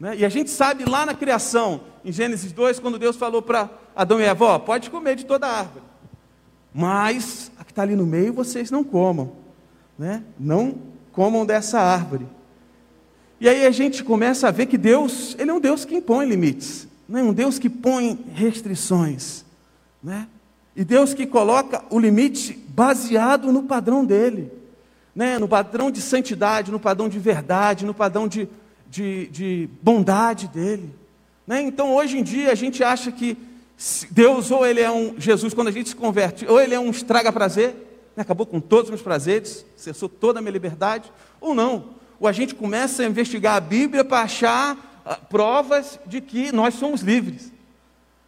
Né? 0.00 0.16
E 0.16 0.24
a 0.24 0.28
gente 0.28 0.50
sabe 0.50 0.84
lá 0.84 1.06
na 1.06 1.14
criação, 1.14 1.82
em 2.04 2.10
Gênesis 2.10 2.50
2, 2.50 2.80
quando 2.80 2.98
Deus 2.98 3.14
falou 3.14 3.42
para 3.42 3.70
Adão 3.94 4.20
e 4.20 4.24
Eva: 4.24 4.58
pode 4.58 4.90
comer 4.90 5.14
de 5.14 5.24
toda 5.24 5.46
a 5.46 5.56
árvore, 5.56 5.84
mas 6.72 7.50
a 7.58 7.64
que 7.64 7.72
está 7.72 7.82
ali 7.82 7.96
no 7.96 8.06
meio 8.06 8.32
vocês 8.32 8.70
não 8.70 8.84
comam, 8.84 9.32
né? 9.98 10.22
não 10.38 10.76
comam 11.12 11.44
dessa 11.44 11.80
árvore. 11.80 12.26
E 13.40 13.48
aí 13.48 13.66
a 13.66 13.70
gente 13.70 14.04
começa 14.04 14.48
a 14.48 14.50
ver 14.50 14.66
que 14.66 14.76
Deus, 14.76 15.34
Ele 15.38 15.50
é 15.50 15.54
um 15.54 15.60
Deus 15.60 15.84
que 15.84 15.94
impõe 15.94 16.26
limites, 16.26 16.86
não 17.08 17.18
é 17.18 17.22
um 17.22 17.32
Deus 17.32 17.58
que 17.58 17.70
põe 17.70 18.18
restrições, 18.34 19.44
né? 20.02 20.28
E 20.76 20.84
Deus 20.84 21.12
que 21.12 21.26
coloca 21.26 21.82
o 21.90 21.98
limite 21.98 22.52
baseado 22.68 23.52
no 23.52 23.64
padrão 23.64 24.04
dele, 24.04 24.52
né? 25.14 25.38
no 25.38 25.48
padrão 25.48 25.90
de 25.90 26.00
santidade, 26.00 26.70
no 26.70 26.78
padrão 26.78 27.08
de 27.08 27.18
verdade, 27.18 27.84
no 27.84 27.92
padrão 27.92 28.28
de 28.28 28.48
de, 28.90 29.28
de 29.28 29.68
bondade 29.80 30.48
dele. 30.48 30.90
Né? 31.46 31.62
Então, 31.62 31.94
hoje 31.94 32.18
em 32.18 32.22
dia, 32.22 32.50
a 32.50 32.54
gente 32.54 32.82
acha 32.82 33.12
que 33.12 33.36
Deus, 34.10 34.50
ou 34.50 34.66
ele 34.66 34.80
é 34.80 34.90
um, 34.90 35.14
Jesus, 35.18 35.54
quando 35.54 35.68
a 35.68 35.70
gente 35.70 35.88
se 35.88 35.96
converte, 35.96 36.44
ou 36.46 36.60
ele 36.60 36.74
é 36.74 36.80
um 36.80 36.90
estraga-prazer, 36.90 37.74
né? 38.14 38.22
acabou 38.22 38.44
com 38.44 38.60
todos 38.60 38.84
os 38.84 38.90
meus 38.90 39.02
prazeres, 39.02 39.64
cessou 39.74 40.08
toda 40.08 40.38
a 40.38 40.42
minha 40.42 40.52
liberdade, 40.52 41.10
ou 41.40 41.54
não. 41.54 41.94
Ou 42.18 42.28
a 42.28 42.32
gente 42.32 42.54
começa 42.54 43.02
a 43.02 43.06
investigar 43.06 43.56
a 43.56 43.60
Bíblia 43.60 44.04
para 44.04 44.20
achar 44.20 45.02
uh, 45.06 45.26
provas 45.28 45.98
de 46.04 46.20
que 46.20 46.52
nós 46.52 46.74
somos 46.74 47.00
livres. 47.00 47.50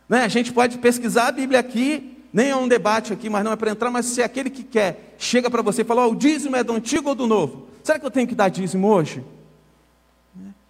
Né? 0.09 0.25
A 0.25 0.29
gente 0.29 0.53
pode 0.53 0.79
pesquisar 0.79 1.29
a 1.29 1.33
Bíblia 1.33 1.61
aqui, 1.61 2.17
nem 2.33 2.49
é 2.49 2.57
um 2.57 2.67
debate 2.67 3.13
aqui, 3.13 3.29
mas 3.29 3.45
não 3.45 3.53
é 3.53 3.57
para 3.57 3.71
entrar, 3.71 3.91
mas 3.91 4.07
se 4.07 4.23
é 4.23 4.25
aquele 4.25 4.49
que 4.49 4.63
quer 4.63 5.17
chega 5.19 5.51
para 5.51 5.61
você 5.61 5.83
e 5.83 5.85
fala: 5.85 6.07
oh, 6.07 6.13
o 6.13 6.17
dízimo 6.17 6.57
é 6.57 6.65
do 6.65 6.73
antigo 6.73 7.11
ou 7.11 7.15
do 7.15 7.27
novo? 7.27 7.69
Será 7.85 7.99
que 7.99 8.07
eu 8.07 8.11
tenho 8.11 8.27
que 8.27 8.35
dar 8.35 8.49
dízimo 8.49 8.89
hoje? 8.89 9.23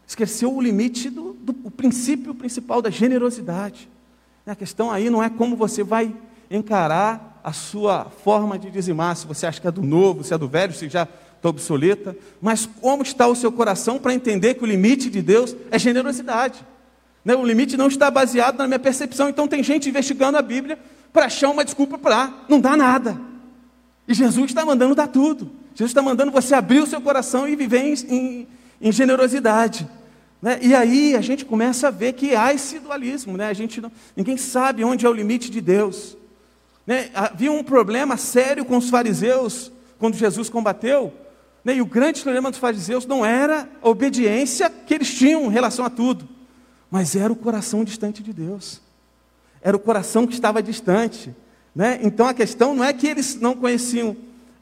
Esqueceu 0.04 0.52
o 0.52 0.60
limite 0.60 1.08
do, 1.08 1.34
do 1.34 1.70
princípio 1.70 2.34
principal 2.34 2.82
da 2.82 2.90
generosidade. 2.90 3.88
A 4.46 4.54
questão 4.54 4.90
aí 4.90 5.08
não 5.08 5.22
é 5.22 5.30
como 5.30 5.56
você 5.56 5.84
vai 5.84 6.14
encarar 6.50 7.40
a 7.44 7.52
sua 7.52 8.06
forma 8.24 8.58
de 8.58 8.70
dizimar, 8.70 9.16
se 9.16 9.26
você 9.26 9.46
acha 9.46 9.60
que 9.60 9.66
é 9.66 9.70
do 9.70 9.82
novo, 9.82 10.22
se 10.22 10.34
é 10.34 10.38
do 10.38 10.48
velho, 10.48 10.72
se 10.72 10.88
já 10.88 11.06
está 11.36 11.48
obsoleta, 11.48 12.16
mas 12.40 12.66
como 12.80 13.02
está 13.02 13.26
o 13.26 13.34
seu 13.34 13.50
coração 13.50 13.98
para 13.98 14.14
entender 14.14 14.54
que 14.54 14.62
o 14.62 14.66
limite 14.66 15.10
de 15.10 15.20
Deus 15.20 15.56
é 15.70 15.78
generosidade. 15.78 16.64
Né? 17.24 17.34
O 17.34 17.44
limite 17.44 17.76
não 17.76 17.88
está 17.88 18.10
baseado 18.10 18.58
na 18.58 18.66
minha 18.66 18.78
percepção, 18.78 19.28
então 19.28 19.48
tem 19.48 19.62
gente 19.62 19.88
investigando 19.88 20.38
a 20.38 20.42
Bíblia 20.42 20.78
para 21.12 21.26
achar 21.26 21.50
uma 21.50 21.64
desculpa 21.64 21.98
para 21.98 22.32
não 22.48 22.60
dar 22.60 22.76
nada. 22.76 23.20
E 24.06 24.14
Jesus 24.14 24.46
está 24.46 24.64
mandando 24.64 24.94
dar 24.94 25.08
tudo. 25.08 25.50
Jesus 25.74 25.90
está 25.90 26.02
mandando 26.02 26.30
você 26.30 26.54
abrir 26.54 26.80
o 26.80 26.86
seu 26.86 27.00
coração 27.00 27.48
e 27.48 27.56
viver 27.56 27.80
em, 27.80 27.94
em, 28.08 28.48
em 28.80 28.92
generosidade. 28.92 29.88
Né? 30.42 30.58
E 30.60 30.74
aí 30.74 31.14
a 31.14 31.20
gente 31.20 31.44
começa 31.44 31.86
a 31.86 31.90
ver 31.92 32.14
que 32.14 32.34
há 32.34 32.52
esse 32.52 32.80
dualismo, 32.80 33.36
né? 33.36 33.46
a 33.46 33.52
gente 33.52 33.80
não, 33.80 33.92
ninguém 34.16 34.36
sabe 34.36 34.82
onde 34.82 35.06
é 35.06 35.08
o 35.08 35.12
limite 35.12 35.48
de 35.48 35.60
Deus. 35.60 36.16
Né? 36.84 37.10
Havia 37.14 37.52
um 37.52 37.62
problema 37.62 38.16
sério 38.16 38.64
com 38.64 38.76
os 38.76 38.90
fariseus 38.90 39.70
quando 40.00 40.16
Jesus 40.16 40.48
combateu, 40.48 41.12
né? 41.64 41.76
e 41.76 41.80
o 41.80 41.86
grande 41.86 42.22
problema 42.22 42.50
dos 42.50 42.58
fariseus 42.58 43.06
não 43.06 43.24
era 43.24 43.68
a 43.80 43.88
obediência 43.88 44.68
que 44.68 44.92
eles 44.92 45.14
tinham 45.14 45.44
em 45.44 45.50
relação 45.50 45.84
a 45.84 45.90
tudo, 45.90 46.28
mas 46.90 47.14
era 47.14 47.32
o 47.32 47.36
coração 47.36 47.84
distante 47.84 48.20
de 48.20 48.32
Deus, 48.32 48.80
era 49.62 49.76
o 49.76 49.80
coração 49.80 50.26
que 50.26 50.34
estava 50.34 50.60
distante. 50.60 51.32
Né? 51.72 52.00
Então 52.02 52.26
a 52.26 52.34
questão 52.34 52.74
não 52.74 52.82
é 52.82 52.92
que 52.92 53.06
eles 53.06 53.36
não 53.36 53.54
conheciam 53.54 54.16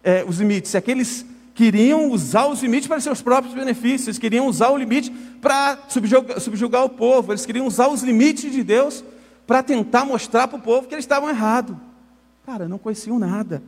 é, 0.05 0.23
os 0.29 0.39
limites, 0.39 0.75
é 0.75 0.81
que 0.83 0.91
eles 0.91 1.25
queriam 1.61 2.11
usar 2.11 2.47
os 2.47 2.63
limites 2.63 2.89
para 2.89 2.99
seus 3.01 3.21
próprios 3.21 3.55
benefícios, 3.55 4.09
eles 4.09 4.19
queriam 4.19 4.47
usar 4.47 4.71
o 4.71 4.79
limite 4.79 5.11
para 5.43 5.79
subjugar, 5.91 6.41
subjugar 6.41 6.85
o 6.87 6.89
povo, 6.89 7.33
eles 7.33 7.45
queriam 7.45 7.67
usar 7.67 7.89
os 7.89 8.03
limites 8.03 8.51
de 8.51 8.65
Deus 8.65 9.05
para 9.47 9.63
tentar 9.63 10.07
mostrar 10.07 10.49
para 10.49 10.59
o 10.59 10.63
povo 10.63 10.89
que 10.89 10.95
eles 10.95 11.05
estavam 11.05 11.29
errados. 11.29 11.77
Cara, 12.47 12.67
não 12.67 12.79
conheciam 12.79 13.19
nada. 13.19 13.63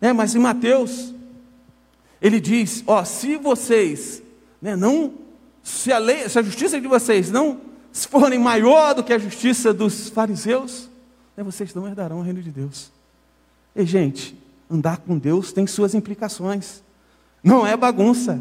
É, 0.00 0.10
mas 0.10 0.34
em 0.34 0.38
Mateus, 0.38 1.14
ele 2.18 2.40
diz: 2.40 2.82
ó, 2.86 3.04
se 3.04 3.36
vocês 3.36 4.22
né, 4.62 4.74
não, 4.74 5.12
se 5.62 5.92
a 5.92 5.98
lei, 5.98 6.26
se 6.26 6.38
a 6.38 6.42
justiça 6.42 6.80
de 6.80 6.88
vocês 6.88 7.30
não 7.30 7.60
se 7.92 8.08
forem 8.08 8.38
maior 8.38 8.94
do 8.94 9.04
que 9.04 9.12
a 9.12 9.18
justiça 9.18 9.70
dos 9.70 10.08
fariseus, 10.08 10.88
né, 11.36 11.44
vocês 11.44 11.74
não 11.74 11.86
herdarão 11.86 12.20
o 12.20 12.22
reino 12.22 12.40
de 12.40 12.50
Deus. 12.50 12.90
E, 13.76 13.84
gente, 13.84 14.34
andar 14.70 14.96
com 14.96 15.18
Deus 15.18 15.52
tem 15.52 15.66
suas 15.66 15.94
implicações. 15.94 16.82
Não 17.44 17.66
é 17.66 17.76
bagunça. 17.76 18.40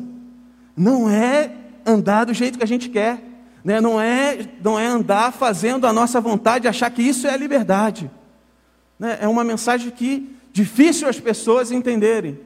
Não 0.76 1.10
é 1.10 1.52
andar 1.86 2.24
do 2.24 2.34
jeito 2.34 2.58
que 2.58 2.64
a 2.64 2.68
gente 2.68 2.90
quer. 2.90 3.22
Né? 3.64 3.82
Não, 3.82 4.00
é, 4.00 4.48
não 4.64 4.80
é 4.80 4.88
andar 4.88 5.34
fazendo 5.34 5.86
a 5.86 5.92
nossa 5.92 6.22
vontade, 6.22 6.68
achar 6.68 6.90
que 6.90 7.02
isso 7.02 7.28
é 7.28 7.32
a 7.32 7.38
liberdade. 7.38 8.10
Né? 8.98 9.18
É 9.22 9.28
uma 9.28 9.44
mensagem 9.44 9.92
que 9.92 10.34
difícil 10.54 11.08
as 11.08 11.20
pessoas 11.20 11.72
entenderem. 11.72 12.40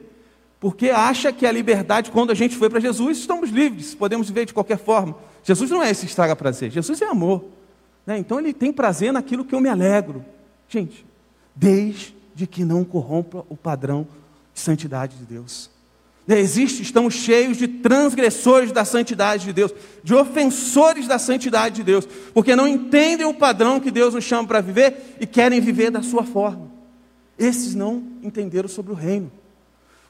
Porque 0.60 0.90
acha 0.90 1.32
que 1.32 1.46
a 1.46 1.52
liberdade, 1.52 2.10
quando 2.10 2.32
a 2.32 2.34
gente 2.34 2.56
foi 2.56 2.68
para 2.68 2.80
Jesus, 2.80 3.18
estamos 3.18 3.50
livres, 3.50 3.94
podemos 3.94 4.28
viver 4.28 4.44
de 4.44 4.52
qualquer 4.52 4.78
forma. 4.78 5.16
Jesus 5.44 5.70
não 5.70 5.82
é 5.82 5.90
esse 5.90 6.06
estraga 6.06 6.34
prazer, 6.34 6.70
Jesus 6.70 7.00
é 7.00 7.06
amor. 7.06 7.44
Né? 8.04 8.18
Então 8.18 8.40
ele 8.40 8.52
tem 8.52 8.72
prazer 8.72 9.12
naquilo 9.12 9.44
que 9.44 9.54
eu 9.54 9.60
me 9.60 9.68
alegro. 9.68 10.24
Gente, 10.68 11.06
desde 11.54 12.46
que 12.50 12.64
não 12.64 12.84
corrompa 12.84 13.44
o 13.48 13.56
padrão 13.56 14.06
de 14.52 14.60
santidade 14.60 15.16
de 15.16 15.24
Deus. 15.24 15.70
Existe, 16.36 16.82
estamos 16.82 17.14
cheios 17.14 17.56
de 17.56 17.66
transgressores 17.66 18.70
da 18.70 18.84
santidade 18.84 19.46
de 19.46 19.52
Deus, 19.52 19.72
de 20.04 20.14
ofensores 20.14 21.06
da 21.06 21.18
santidade 21.18 21.76
de 21.76 21.82
Deus, 21.82 22.06
porque 22.34 22.54
não 22.54 22.68
entendem 22.68 23.26
o 23.26 23.32
padrão 23.32 23.80
que 23.80 23.90
Deus 23.90 24.12
nos 24.12 24.24
chama 24.24 24.46
para 24.46 24.60
viver 24.60 25.16
e 25.18 25.26
querem 25.26 25.58
viver 25.58 25.90
da 25.90 26.02
sua 26.02 26.24
forma. 26.24 26.70
Esses 27.38 27.74
não 27.74 28.02
entenderam 28.22 28.68
sobre 28.68 28.92
o 28.92 28.94
reino. 28.94 29.32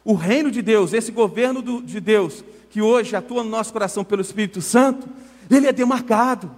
O 0.05 0.15
reino 0.15 0.51
de 0.51 0.61
Deus, 0.61 0.93
esse 0.93 1.13
governo 1.13 1.63
do, 1.63 1.83
de 1.83 2.01
Deus, 2.01 2.43
que 2.69 2.83
hoje 2.83 3.15
atua 3.15 3.45
no 3.45 3.51
nosso 3.51 3.73
coração 3.73 4.03
pelo 4.03 4.23
Espírito 4.23 4.61
Santo, 4.61 5.09
ele 5.49 5.69
é 5.69 5.73
demarcado, 5.73 6.51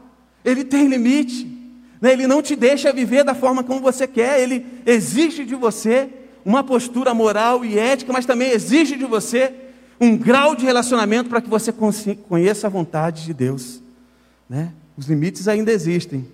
ele 0.42 0.64
tem 0.64 0.86
limite, 0.86 1.44
né? 2.00 2.12
ele 2.12 2.26
não 2.26 2.40
te 2.40 2.56
deixa 2.56 2.92
viver 2.94 3.24
da 3.24 3.34
forma 3.34 3.62
como 3.62 3.80
você 3.80 4.06
quer, 4.06 4.40
ele 4.40 4.64
exige 4.86 5.44
de 5.44 5.54
você 5.54 6.08
uma 6.50 6.64
postura 6.64 7.14
moral 7.14 7.64
e 7.64 7.78
ética, 7.78 8.12
mas 8.12 8.26
também 8.26 8.50
exige 8.50 8.96
de 8.96 9.04
você 9.04 9.54
um 10.00 10.16
grau 10.16 10.56
de 10.56 10.64
relacionamento 10.64 11.30
para 11.30 11.40
que 11.40 11.48
você 11.48 11.72
conheça 12.28 12.66
a 12.66 12.70
vontade 12.70 13.24
de 13.24 13.32
Deus. 13.32 13.80
Né? 14.48 14.72
Os 14.96 15.06
limites 15.06 15.46
ainda 15.46 15.70
existem. 15.70 16.26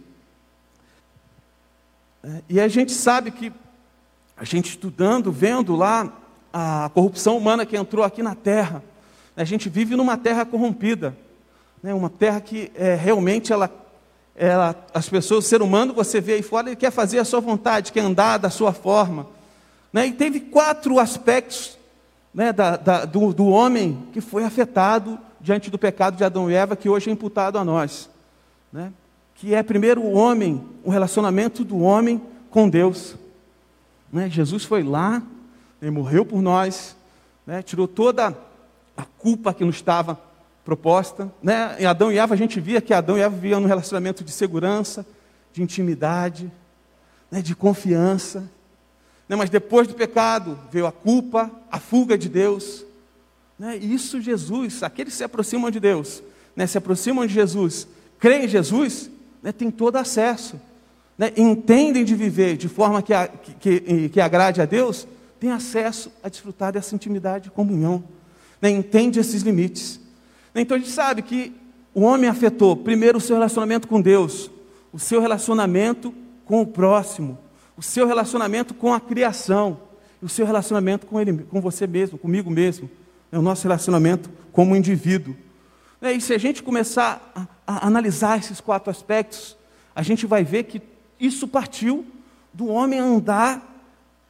É, 2.25 2.43
e 2.49 2.61
a 2.61 2.67
gente 2.67 2.93
sabe 2.93 3.31
que, 3.31 3.53
a 4.37 4.45
gente 4.45 4.71
estudando, 4.71 5.31
vendo 5.31 5.77
lá 5.77 6.11
a 6.51 6.91
corrupção 6.95 7.37
humana 7.37 7.67
que 7.67 7.77
entrou 7.77 8.03
aqui 8.03 8.23
na 8.23 8.35
terra, 8.35 8.83
a 9.37 9.45
gente 9.45 9.69
vive 9.69 9.97
numa 9.97 10.17
terra 10.17 10.47
corrompida, 10.47 11.15
né? 11.83 11.93
uma 11.93 12.09
terra 12.09 12.41
que 12.41 12.73
é, 12.75 12.95
realmente 12.95 13.53
ela, 13.53 13.71
ela, 14.35 14.75
as 14.95 15.11
pessoas, 15.11 15.45
o 15.45 15.49
ser 15.49 15.61
humano, 15.61 15.93
você 15.93 16.23
vê 16.23 16.35
aí 16.35 16.43
fora, 16.43 16.69
ele 16.69 16.77
quer 16.77 16.91
fazer 16.91 17.19
a 17.19 17.25
sua 17.25 17.41
vontade, 17.41 17.93
quer 17.93 18.01
andar 18.01 18.39
da 18.39 18.49
sua 18.49 18.73
forma. 18.73 19.36
Né? 19.93 20.09
E 20.09 20.13
teve 20.13 20.41
quatro 20.41 20.99
aspectos 20.99 21.77
né, 22.35 22.53
da, 22.53 22.77
da, 22.77 23.05
do, 23.05 23.33
do 23.33 23.47
homem 23.47 24.07
que 24.13 24.21
foi 24.21 24.45
afetado 24.45 25.19
diante 25.41 25.71
do 25.71 25.79
pecado 25.79 26.17
de 26.17 26.25
Adão 26.25 26.51
e 26.51 26.55
Eva, 26.55 26.77
que 26.77 26.89
hoje 26.89 27.09
é 27.09 27.13
imputado 27.13 27.59
a 27.59 27.65
nós. 27.65 28.11
Né? 28.73 28.93
Que 29.35 29.55
é, 29.55 29.63
primeiro, 29.63 30.03
o 30.03 30.13
homem, 30.13 30.63
o 30.85 30.91
relacionamento 30.91 31.65
do 31.65 31.79
homem 31.79 32.21
com 32.51 32.69
Deus. 32.69 33.17
Né? 34.13 34.29
Jesus 34.29 34.65
foi 34.65 34.83
lá, 34.83 35.23
ele 35.81 35.91
morreu 35.91 36.25
por 36.27 36.43
nós, 36.43 36.97
né? 37.47 37.63
tirou 37.63 37.87
toda 37.87 38.37
a 38.97 39.05
culpa 39.05 39.55
que 39.55 39.65
nos 39.65 39.77
estava 39.77 40.19
proposta. 40.65 41.31
Né? 41.43 41.77
Em 41.79 41.87
Adão 41.87 42.11
e 42.11 42.19
Eva, 42.19 42.35
a 42.35 42.37
gente 42.37 42.61
via 42.61 42.81
que 42.81 42.93
Adão 42.93 43.17
e 43.17 43.21
Eva 43.21 43.35
viviam 43.35 43.61
num 43.61 43.69
relacionamento 43.69 44.25
de 44.25 44.33
segurança, 44.33 45.07
de 45.53 45.63
intimidade, 45.63 46.51
né? 47.31 47.41
de 47.41 47.55
confiança. 47.55 48.51
Né, 49.29 49.35
mas 49.35 49.51
depois 49.51 49.89
do 49.89 49.95
pecado 49.95 50.59
veio 50.71 50.87
a 50.87 50.93
culpa, 50.93 51.51
a 51.71 51.81
fuga 51.81 52.17
de 52.17 52.29
Deus. 52.29 52.85
Né? 53.59 53.79
E 53.81 53.93
isso 53.93 54.21
Jesus, 54.21 54.83
aqueles 54.83 55.15
que 55.15 55.19
se 55.19 55.25
aproximam 55.25 55.71
de 55.71 55.81
Deus, 55.81 56.23
né, 56.55 56.67
se 56.67 56.79
aproximam 56.79 57.27
de 57.27 57.35
Jesus, 57.35 57.89
creem 58.19 58.45
em 58.45 58.49
Jesus, 58.49 59.11
né, 59.43 59.53
têm 59.53 59.71
todo 59.71 59.97
acesso. 59.97 60.61
Né, 61.19 61.33
entendem 61.37 62.05
de 62.05 62.15
viver 62.15 62.57
de 62.57 62.69
forma 62.69 63.03
que, 63.03 63.15
a, 63.15 63.27
que, 63.27 64.09
que, 64.11 64.21
agrade 64.21 64.61
a 64.61 64.67
Deus, 64.67 65.09
têm 65.41 65.51
acesso 65.51 66.13
a 66.23 66.29
desfrutar 66.29 66.73
dessa 66.73 66.95
intimidade 66.95 67.49
e 67.49 67.51
comunhão. 67.51 68.05
Né, 68.61 68.71
entende 68.71 69.19
esses 69.19 69.43
limites. 69.43 69.99
Então 70.55 70.77
a 70.77 70.81
gente 70.81 70.93
sabe 70.93 71.23
que 71.23 71.53
o 71.95 72.03
homem 72.03 72.29
afetou 72.29 72.77
primeiro 72.77 73.19
o 73.19 73.21
seu 73.21 73.37
relacionamento 73.37 73.89
com 73.89 74.01
Deus, 74.01 74.51
o 74.93 74.99
seu 74.99 75.21
relacionamento 75.21 76.15
com 76.45 76.61
o 76.61 76.67
próximo, 76.67 77.39
o 77.77 77.83
seu 77.83 78.07
relacionamento 78.07 78.75
com 78.75 78.93
a 78.95 79.01
criação, 79.01 79.79
o 80.23 80.29
seu 80.29 80.47
relacionamento 80.47 81.07
com 81.07 81.21
ele, 81.21 81.45
com 81.45 81.61
você 81.61 81.87
mesmo, 81.87 82.19
comigo 82.19 82.51
mesmo, 82.51 82.91
é 83.31 83.39
o 83.39 83.43
nosso 83.43 83.65
relacionamento 83.65 84.31
como 84.53 84.75
indivíduo. 84.75 85.37
É, 86.01 86.13
e 86.13 86.21
se 86.21 86.33
a 86.33 86.39
gente 86.39 86.63
começar 86.63 87.33
a, 87.35 87.47
a 87.67 87.87
analisar 87.87 88.39
esses 88.39 88.61
quatro 88.61 88.91
aspectos, 88.91 89.57
a 89.95 90.03
gente 90.03 90.27
vai 90.27 90.45
ver 90.45 90.65
que 90.65 90.81
isso 91.19 91.47
partiu 91.49 92.07
do 92.53 92.67
homem 92.69 92.99
andar 92.99 93.77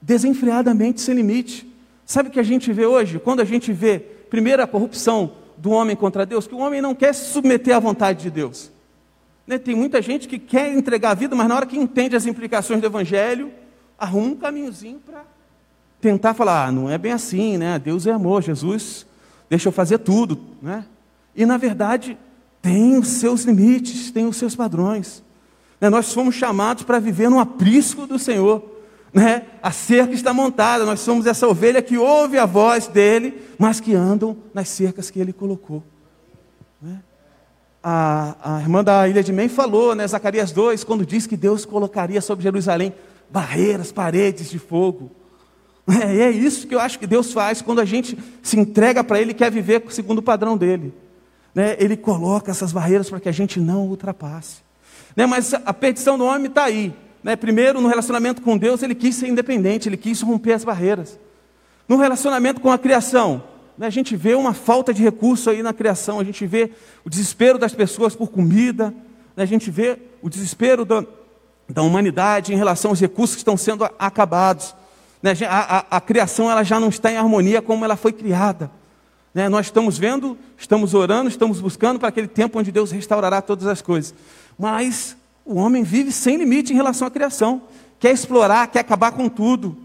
desenfreadamente 0.00 1.00
sem 1.00 1.14
limite. 1.14 1.72
Sabe 2.04 2.28
o 2.28 2.32
que 2.32 2.40
a 2.40 2.44
gente 2.44 2.72
vê 2.72 2.86
hoje? 2.86 3.18
Quando 3.18 3.40
a 3.40 3.44
gente 3.44 3.72
vê, 3.72 3.98
primeiro, 3.98 4.62
a 4.62 4.66
corrupção 4.66 5.32
do 5.56 5.70
homem 5.70 5.96
contra 5.96 6.26
Deus, 6.26 6.46
que 6.46 6.54
o 6.54 6.58
homem 6.58 6.80
não 6.80 6.94
quer 6.94 7.14
se 7.14 7.32
submeter 7.32 7.74
à 7.74 7.80
vontade 7.80 8.22
de 8.22 8.30
Deus. 8.30 8.70
Né? 9.46 9.58
Tem 9.58 9.74
muita 9.74 10.02
gente 10.02 10.26
que 10.26 10.38
quer 10.38 10.72
entregar 10.72 11.10
a 11.10 11.14
vida, 11.14 11.34
mas 11.36 11.48
na 11.48 11.56
hora 11.56 11.66
que 11.66 11.78
entende 11.78 12.16
as 12.16 12.26
implicações 12.26 12.80
do 12.80 12.86
Evangelho, 12.86 13.52
arruma 13.98 14.28
um 14.28 14.36
caminhozinho 14.36 15.00
para 15.04 15.24
tentar 16.00 16.34
falar, 16.34 16.66
ah, 16.66 16.72
não 16.72 16.90
é 16.90 16.98
bem 16.98 17.12
assim, 17.12 17.56
né? 17.56 17.78
Deus 17.78 18.06
é 18.06 18.12
amor, 18.12 18.42
Jesus 18.42 19.06
deixa 19.48 19.68
eu 19.68 19.72
fazer 19.72 19.98
tudo, 19.98 20.38
né? 20.60 20.84
E 21.34 21.46
na 21.46 21.56
verdade 21.56 22.18
tem 22.60 22.98
os 22.98 23.08
seus 23.08 23.42
limites, 23.42 24.10
tem 24.10 24.26
os 24.26 24.36
seus 24.36 24.56
padrões. 24.56 25.22
Né? 25.80 25.88
Nós 25.88 26.12
fomos 26.12 26.34
chamados 26.34 26.82
para 26.82 26.98
viver 26.98 27.28
no 27.28 27.38
aprisco 27.38 28.06
do 28.06 28.18
Senhor. 28.18 28.62
Né? 29.12 29.42
A 29.62 29.70
cerca 29.70 30.14
está 30.14 30.34
montada, 30.34 30.84
nós 30.84 31.00
somos 31.00 31.26
essa 31.26 31.46
ovelha 31.46 31.80
que 31.80 31.96
ouve 31.96 32.38
a 32.38 32.44
voz 32.44 32.88
dele, 32.88 33.40
mas 33.58 33.78
que 33.78 33.94
andam 33.94 34.36
nas 34.52 34.68
cercas 34.68 35.10
que 35.10 35.20
ele 35.20 35.32
colocou. 35.32 35.82
Né? 36.82 37.00
A, 37.88 38.56
a, 38.56 38.60
irmã 38.60 38.82
da 38.82 39.06
Ilha 39.06 39.22
de 39.22 39.32
Men 39.32 39.48
falou, 39.48 39.94
né, 39.94 40.04
Zacarias 40.08 40.50
2, 40.50 40.82
quando 40.82 41.06
diz 41.06 41.24
que 41.24 41.36
Deus 41.36 41.64
colocaria 41.64 42.20
sobre 42.20 42.42
Jerusalém 42.42 42.92
barreiras, 43.30 43.92
paredes 43.92 44.50
de 44.50 44.58
fogo. 44.58 45.08
É, 46.02 46.22
é 46.22 46.30
isso 46.32 46.66
que 46.66 46.74
eu 46.74 46.80
acho 46.80 46.98
que 46.98 47.06
Deus 47.06 47.32
faz 47.32 47.62
quando 47.62 47.80
a 47.80 47.84
gente 47.84 48.18
se 48.42 48.58
entrega 48.58 49.04
para 49.04 49.20
Ele 49.20 49.30
e 49.30 49.34
quer 49.34 49.52
viver 49.52 49.84
segundo 49.90 50.18
o 50.18 50.22
padrão 50.22 50.56
dele. 50.56 50.92
Né? 51.54 51.76
Ele 51.78 51.96
coloca 51.96 52.50
essas 52.50 52.72
barreiras 52.72 53.08
para 53.08 53.20
que 53.20 53.28
a 53.28 53.32
gente 53.32 53.60
não 53.60 53.86
ultrapasse. 53.86 54.56
Né? 55.14 55.24
Mas 55.24 55.54
a 55.54 55.72
perdição 55.72 56.18
do 56.18 56.24
homem 56.24 56.48
está 56.48 56.64
aí. 56.64 56.92
Né? 57.22 57.36
Primeiro, 57.36 57.80
no 57.80 57.86
relacionamento 57.86 58.42
com 58.42 58.58
Deus, 58.58 58.82
ele 58.82 58.96
quis 58.96 59.14
ser 59.14 59.28
independente, 59.28 59.88
ele 59.88 59.96
quis 59.96 60.20
romper 60.22 60.54
as 60.54 60.64
barreiras. 60.64 61.20
No 61.88 61.98
relacionamento 61.98 62.60
com 62.60 62.72
a 62.72 62.78
criação? 62.78 63.44
A 63.84 63.90
gente 63.90 64.16
vê 64.16 64.34
uma 64.34 64.54
falta 64.54 64.94
de 64.94 65.02
recurso 65.02 65.50
aí 65.50 65.62
na 65.62 65.72
criação, 65.72 66.18
a 66.18 66.24
gente 66.24 66.46
vê 66.46 66.70
o 67.04 67.10
desespero 67.10 67.58
das 67.58 67.74
pessoas 67.74 68.16
por 68.16 68.30
comida, 68.30 68.94
né? 69.36 69.42
a 69.42 69.46
gente 69.46 69.70
vê 69.70 69.98
o 70.22 70.30
desespero 70.30 70.84
da, 70.84 71.04
da 71.68 71.82
humanidade 71.82 72.54
em 72.54 72.56
relação 72.56 72.90
aos 72.90 73.00
recursos 73.00 73.36
que 73.36 73.40
estão 73.40 73.56
sendo 73.56 73.84
acabados. 73.98 74.74
Né? 75.22 75.32
A, 75.48 75.78
a, 75.78 75.96
a, 75.96 76.00
criação 76.00 76.50
ela 76.50 76.62
já 76.62 76.80
não 76.80 76.88
está 76.88 77.10
em 77.10 77.16
harmonia 77.16 77.60
como 77.60 77.84
ela 77.84 77.96
foi 77.96 78.12
criada. 78.12 78.70
Né? 79.34 79.48
Nós 79.48 79.66
estamos 79.66 79.98
vendo, 79.98 80.38
estamos 80.56 80.94
orando, 80.94 81.28
estamos 81.28 81.60
buscando 81.60 81.98
para 81.98 82.08
aquele 82.08 82.28
tempo 82.28 82.58
onde 82.58 82.72
Deus 82.72 82.90
restaurará 82.90 83.42
todas 83.42 83.66
as 83.66 83.82
coisas. 83.82 84.14
Mas 84.58 85.16
o 85.44 85.56
homem 85.56 85.82
vive 85.82 86.10
sem 86.12 86.36
limite 86.36 86.72
em 86.72 86.76
relação 86.76 87.06
à 87.06 87.10
criação. 87.10 87.62
Quer 88.00 88.12
explorar, 88.12 88.66
quer 88.68 88.80
acabar 88.80 89.12
com 89.12 89.28
tudo. 89.28 89.76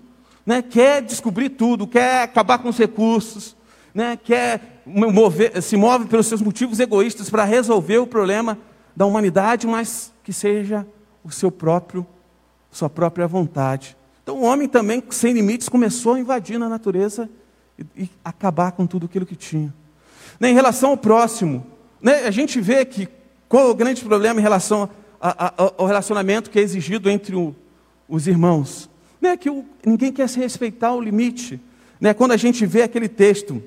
Né? 0.45 0.61
Quer 0.61 1.01
descobrir 1.01 1.49
tudo, 1.49 1.85
quer 1.85 2.23
acabar 2.23 2.59
com 2.59 2.69
os 2.69 2.77
recursos. 2.77 3.55
Né? 3.93 4.17
Quer 4.21 4.81
mover, 4.85 5.61
se 5.61 5.75
move 5.75 6.05
pelos 6.05 6.27
seus 6.27 6.41
motivos 6.41 6.79
egoístas 6.79 7.29
para 7.29 7.43
resolver 7.43 7.97
o 7.97 8.07
problema 8.07 8.57
da 8.95 9.05
humanidade, 9.05 9.67
mas 9.67 10.11
que 10.23 10.33
seja 10.33 10.85
o 11.23 11.31
seu 11.31 11.51
próprio, 11.51 12.05
sua 12.71 12.89
própria 12.89 13.27
vontade. 13.27 13.95
Então 14.23 14.37
o 14.37 14.43
homem 14.43 14.67
também, 14.67 15.03
sem 15.09 15.33
limites, 15.33 15.67
começou 15.67 16.13
a 16.13 16.19
invadir 16.19 16.57
na 16.57 16.69
natureza 16.69 17.29
e, 17.77 18.03
e 18.03 18.09
acabar 18.23 18.71
com 18.71 18.85
tudo 18.85 19.05
aquilo 19.05 19.25
que 19.25 19.35
tinha. 19.35 19.73
Né, 20.39 20.49
em 20.49 20.53
relação 20.53 20.91
ao 20.91 20.97
próximo, 20.97 21.65
né, 22.01 22.25
a 22.25 22.31
gente 22.31 22.59
vê 22.59 22.85
que 22.85 23.07
qual 23.47 23.67
é 23.67 23.69
o 23.69 23.75
grande 23.75 24.03
problema 24.03 24.39
em 24.39 24.43
relação 24.43 24.89
a, 25.19 25.47
a, 25.47 25.73
ao 25.77 25.85
relacionamento 25.85 26.49
que 26.49 26.57
é 26.57 26.61
exigido 26.61 27.09
entre 27.09 27.35
o, 27.35 27.55
os 28.07 28.27
irmãos? 28.27 28.89
Né, 29.19 29.35
que 29.37 29.49
o, 29.49 29.65
ninguém 29.85 30.11
quer 30.11 30.27
se 30.29 30.39
respeitar 30.39 30.93
o 30.93 31.01
limite. 31.01 31.59
Né, 31.99 32.13
quando 32.13 32.31
a 32.31 32.37
gente 32.37 32.65
vê 32.65 32.81
aquele 32.81 33.07
texto, 33.07 33.61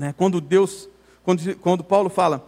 né, 0.00 0.14
quando 0.16 0.40
Deus, 0.40 0.88
quando, 1.22 1.54
quando 1.56 1.84
Paulo 1.84 2.08
fala, 2.08 2.42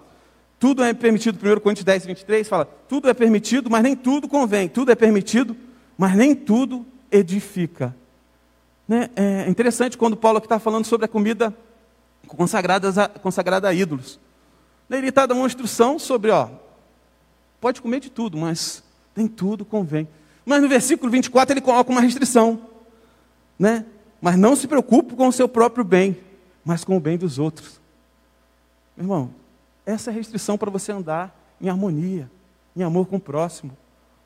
tudo 0.59 0.83
é 0.83 0.95
permitido, 0.95 1.37
1 1.37 1.61
Coríntios 1.61 1.85
10, 1.85 2.07
23, 2.07 2.49
fala, 2.49 2.65
tudo 2.65 3.11
é 3.11 3.15
permitido, 3.15 3.69
mas 3.69 3.83
nem 3.83 3.95
tudo 3.95 4.27
convém. 4.27 4.71
Tudo 4.71 4.91
é 4.91 4.95
permitido, 4.95 5.55
mas 5.99 6.17
nem 6.17 6.35
tudo 6.35 6.87
edifica. 7.11 7.95
Né? 8.89 9.11
É 9.15 9.51
interessante 9.51 9.99
quando 9.99 10.17
Paulo 10.17 10.39
está 10.39 10.59
falando 10.59 10.87
sobre 10.87 11.05
a 11.05 11.09
comida 11.09 11.55
consagrada 12.27 12.89
a, 12.89 13.09
consagrada 13.09 13.69
a 13.69 13.75
ídolos. 13.75 14.19
Ele 14.89 15.09
está 15.09 15.27
dando 15.27 15.39
uma 15.39 15.47
instrução 15.47 15.99
sobre, 15.99 16.31
ó, 16.31 16.49
pode 17.61 17.83
comer 17.83 18.01
de 18.01 18.09
tudo, 18.09 18.39
mas 18.39 18.83
nem 19.15 19.29
tudo 19.29 19.63
convém. 19.63 20.09
Mas 20.47 20.63
no 20.63 20.71
versículo 20.71 21.13
24 21.13 21.53
ele 21.53 21.61
coloca 21.61 21.93
uma 21.93 22.01
restrição, 22.01 22.63
né? 23.59 23.85
Mas 24.23 24.39
não 24.39 24.57
se 24.57 24.67
preocupe 24.67 25.15
com 25.15 25.29
o 25.29 25.33
seu 25.33 25.47
próprio 25.47 25.85
bem, 25.85 26.17
mas 26.65 26.85
com 26.85 26.97
o 26.97 27.01
bem 27.01 27.19
dos 27.19 27.39
outros. 27.39 27.81
Meu 28.97 29.05
irmão, 29.05 29.31
essa 29.85 30.11
é 30.11 30.13
a 30.13 30.15
restrição 30.15 30.57
para 30.57 30.71
você 30.71 30.93
andar 30.93 31.37
em 31.61 31.69
harmonia, 31.69 32.31
em 32.77 32.83
amor 32.83 33.07
com 33.07 33.17
o 33.17 33.21
próximo 33.21 33.77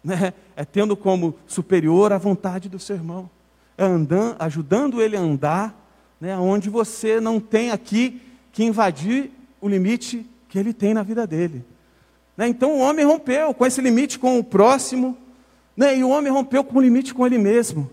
né, 0.06 0.32
é 0.54 0.64
tendo 0.64 0.96
como 0.96 1.34
superior 1.48 2.12
a 2.12 2.18
vontade 2.18 2.68
do 2.68 2.78
seu 2.78 2.94
irmão, 2.94 3.28
é 3.76 3.84
andando, 3.84 4.36
ajudando 4.38 5.02
ele 5.02 5.16
a 5.16 5.20
andar, 5.20 5.74
né, 6.20 6.38
onde 6.38 6.70
você 6.70 7.20
não 7.20 7.40
tem 7.40 7.72
aqui 7.72 8.22
que 8.52 8.62
invadir 8.62 9.32
o 9.60 9.68
limite 9.68 10.24
que 10.48 10.60
ele 10.60 10.72
tem 10.72 10.94
na 10.94 11.02
vida 11.02 11.26
dele. 11.26 11.64
Né, 12.36 12.46
então 12.46 12.76
o 12.76 12.78
homem 12.78 13.04
rompeu 13.04 13.52
com 13.52 13.66
esse 13.66 13.80
limite 13.80 14.16
com 14.16 14.38
o 14.38 14.44
próximo, 14.44 15.18
né, 15.76 15.98
e 15.98 16.04
o 16.04 16.08
homem 16.10 16.32
rompeu 16.32 16.62
com 16.62 16.78
o 16.78 16.80
limite 16.80 17.12
com 17.12 17.26
ele 17.26 17.36
mesmo. 17.36 17.90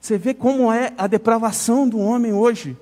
Você 0.00 0.16
vê 0.16 0.32
como 0.32 0.70
é 0.70 0.92
a 0.96 1.08
depravação 1.08 1.88
do 1.88 1.98
homem 1.98 2.32
hoje, 2.32 2.76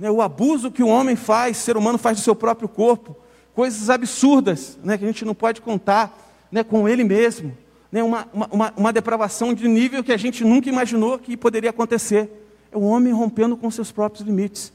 né, 0.00 0.10
o 0.10 0.20
abuso 0.20 0.72
que 0.72 0.82
o 0.82 0.88
homem 0.88 1.14
faz, 1.14 1.58
ser 1.58 1.76
humano 1.76 1.98
faz 1.98 2.16
do 2.18 2.24
seu 2.24 2.34
próprio 2.34 2.68
corpo, 2.68 3.14
coisas 3.54 3.88
absurdas 3.88 4.76
né, 4.82 4.98
que 4.98 5.04
a 5.04 5.06
gente 5.06 5.24
não 5.24 5.34
pode 5.34 5.60
contar 5.60 6.18
né, 6.50 6.64
com 6.64 6.88
ele 6.88 7.04
mesmo 7.04 7.56
né, 7.90 8.02
uma, 8.02 8.28
uma, 8.32 8.72
uma 8.76 8.92
depravação 8.92 9.52
de 9.52 9.66
nível 9.66 10.04
que 10.04 10.12
a 10.12 10.16
gente 10.16 10.44
nunca 10.44 10.68
imaginou 10.68 11.18
que 11.18 11.36
poderia 11.36 11.70
acontecer. 11.70 12.30
É 12.70 12.76
o 12.76 12.82
homem 12.82 13.12
rompendo 13.12 13.56
com 13.56 13.70
seus 13.70 13.90
próprios 13.90 14.26
limites. 14.26 14.72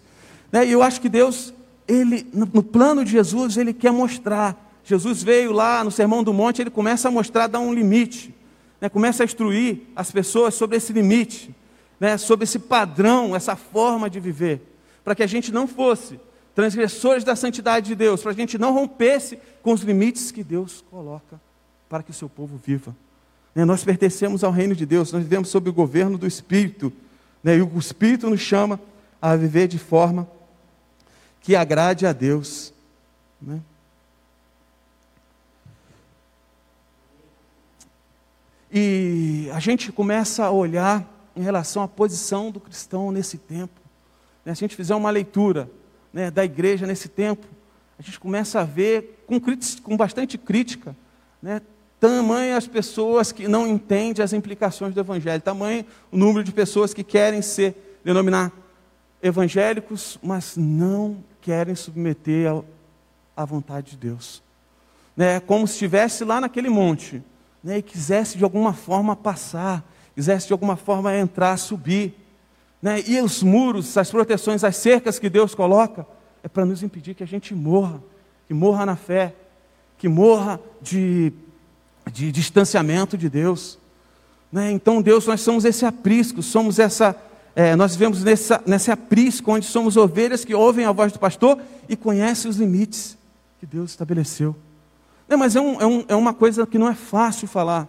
Né, 0.51 0.65
e 0.65 0.71
eu 0.71 0.83
acho 0.83 0.99
que 0.99 1.09
Deus, 1.09 1.53
ele, 1.87 2.27
no, 2.33 2.47
no 2.53 2.63
plano 2.63 3.05
de 3.05 3.11
Jesus, 3.11 3.57
ele 3.57 3.73
quer 3.73 3.91
mostrar. 3.91 4.61
Jesus 4.83 5.23
veio 5.23 5.51
lá 5.51 5.83
no 5.83 5.91
Sermão 5.91 6.23
do 6.23 6.33
Monte, 6.33 6.61
ele 6.61 6.69
começa 6.69 7.07
a 7.07 7.11
mostrar, 7.11 7.47
dar 7.47 7.59
um 7.59 7.73
limite. 7.73 8.33
Né, 8.81 8.89
começa 8.89 9.23
a 9.23 9.25
instruir 9.25 9.81
as 9.95 10.11
pessoas 10.11 10.53
sobre 10.53 10.77
esse 10.77 10.91
limite, 10.91 11.55
né, 11.99 12.17
sobre 12.17 12.43
esse 12.43 12.59
padrão, 12.59 13.35
essa 13.35 13.55
forma 13.55 14.09
de 14.09 14.19
viver, 14.19 14.61
para 15.05 15.13
que 15.13 15.21
a 15.21 15.27
gente 15.27 15.51
não 15.51 15.67
fosse 15.67 16.19
transgressores 16.55 17.23
da 17.23 17.35
santidade 17.35 17.85
de 17.85 17.95
Deus, 17.95 18.23
para 18.23 18.33
que 18.33 18.41
a 18.41 18.43
gente 18.43 18.57
não 18.57 18.73
rompesse 18.73 19.37
com 19.61 19.71
os 19.71 19.81
limites 19.81 20.31
que 20.31 20.43
Deus 20.43 20.83
coloca 20.89 21.39
para 21.87 22.01
que 22.01 22.09
o 22.09 22.13
seu 22.13 22.27
povo 22.27 22.57
viva. 22.57 22.95
Né, 23.53 23.63
nós 23.63 23.83
pertencemos 23.83 24.43
ao 24.43 24.51
reino 24.51 24.75
de 24.75 24.85
Deus, 24.85 25.11
nós 25.11 25.21
vivemos 25.21 25.49
sob 25.49 25.69
o 25.69 25.73
governo 25.73 26.17
do 26.17 26.25
Espírito. 26.25 26.91
Né? 27.43 27.57
E 27.57 27.61
o 27.61 27.77
Espírito 27.77 28.29
nos 28.29 28.41
chama 28.41 28.79
a 29.21 29.35
viver 29.35 29.67
de 29.67 29.77
forma 29.77 30.27
que 31.39 31.55
agrade 31.55 32.07
a 32.07 32.11
Deus. 32.11 32.73
Né? 33.39 33.61
E 38.71 39.49
a 39.53 39.59
gente 39.59 39.91
começa 39.91 40.45
a 40.45 40.51
olhar 40.51 41.07
em 41.35 41.41
relação 41.41 41.83
à 41.83 41.87
posição 41.87 42.49
do 42.49 42.59
cristão 42.59 43.11
nesse 43.11 43.37
tempo. 43.37 43.84
Né? 44.45 44.53
Se 44.53 44.63
a 44.63 44.67
gente 44.67 44.75
fizer 44.75 44.95
uma 44.95 45.09
leitura 45.09 45.69
né, 46.13 46.29
da 46.29 46.45
igreja 46.45 46.85
nesse 46.85 47.09
tempo, 47.09 47.45
a 47.97 48.01
gente 48.01 48.19
começa 48.19 48.61
a 48.61 48.63
ver 48.63 49.23
com, 49.25 49.39
com 49.81 49.97
bastante 49.97 50.37
crítica 50.37 50.95
né, 51.41 51.61
tamanho 51.99 52.55
as 52.55 52.67
pessoas 52.67 53.31
que 53.31 53.47
não 53.47 53.67
entendem 53.67 54.23
as 54.23 54.33
implicações 54.33 54.93
do 54.93 54.99
Evangelho, 54.99 55.41
tamanho 55.41 55.85
o 56.11 56.17
número 56.17 56.43
de 56.43 56.51
pessoas 56.51 56.93
que 56.93 57.03
querem 57.03 57.41
ser, 57.41 57.99
denominar 58.03 58.51
evangélicos, 59.21 60.19
mas 60.21 60.55
não 60.55 61.23
querem 61.41 61.73
submeter 61.73 62.51
à 63.35 63.45
vontade 63.45 63.91
de 63.91 63.97
Deus. 63.97 64.43
Né? 65.15 65.37
É 65.37 65.39
como 65.39 65.65
se 65.65 65.73
estivesse 65.73 66.23
lá 66.23 66.39
naquele 66.39 66.69
monte 66.69 67.23
né? 67.63 67.79
e 67.79 67.81
quisesse 67.81 68.37
de 68.37 68.43
alguma 68.43 68.73
forma 68.73 69.15
passar, 69.15 69.83
quisesse 70.13 70.47
de 70.47 70.53
alguma 70.53 70.75
forma 70.75 71.15
entrar, 71.15 71.57
subir. 71.57 72.13
Né? 72.81 73.03
E 73.07 73.21
os 73.21 73.41
muros, 73.41 73.97
as 73.97 74.09
proteções, 74.09 74.63
as 74.63 74.75
cercas 74.75 75.19
que 75.19 75.29
Deus 75.29 75.55
coloca, 75.55 76.05
é 76.43 76.47
para 76.47 76.65
nos 76.65 76.83
impedir 76.83 77.15
que 77.15 77.23
a 77.23 77.27
gente 77.27 77.55
morra, 77.55 78.01
que 78.47 78.53
morra 78.53 78.85
na 78.85 78.95
fé, 78.95 79.33
que 79.97 80.07
morra 80.07 80.59
de, 80.81 81.33
de 82.11 82.31
distanciamento 82.31 83.17
de 83.17 83.29
Deus. 83.29 83.79
Né? 84.51 84.71
Então, 84.71 85.01
Deus, 85.01 85.25
nós 85.25 85.41
somos 85.41 85.65
esse 85.65 85.85
aprisco, 85.85 86.43
somos 86.43 86.77
essa, 86.77 87.15
é, 87.55 87.75
nós 87.75 87.95
vivemos 87.95 88.23
nessa, 88.23 88.61
nesse 88.65 88.91
aprisco 88.91 89.51
onde 89.51 89.65
somos 89.65 89.97
ovelhas 89.97 90.45
que 90.45 90.53
ouvem 90.53 90.85
a 90.85 90.91
voz 90.91 91.11
do 91.11 91.19
pastor 91.19 91.59
e 91.89 91.95
conhecem 91.95 92.49
os 92.49 92.57
limites 92.57 93.17
que 93.59 93.65
Deus 93.65 93.91
estabeleceu. 93.91 94.55
Né? 95.27 95.35
Mas 95.35 95.55
é, 95.55 95.61
um, 95.61 95.81
é, 95.81 95.85
um, 95.85 96.05
é 96.09 96.15
uma 96.15 96.33
coisa 96.33 96.67
que 96.67 96.77
não 96.77 96.87
é 96.87 96.93
fácil 96.93 97.47
falar, 97.47 97.87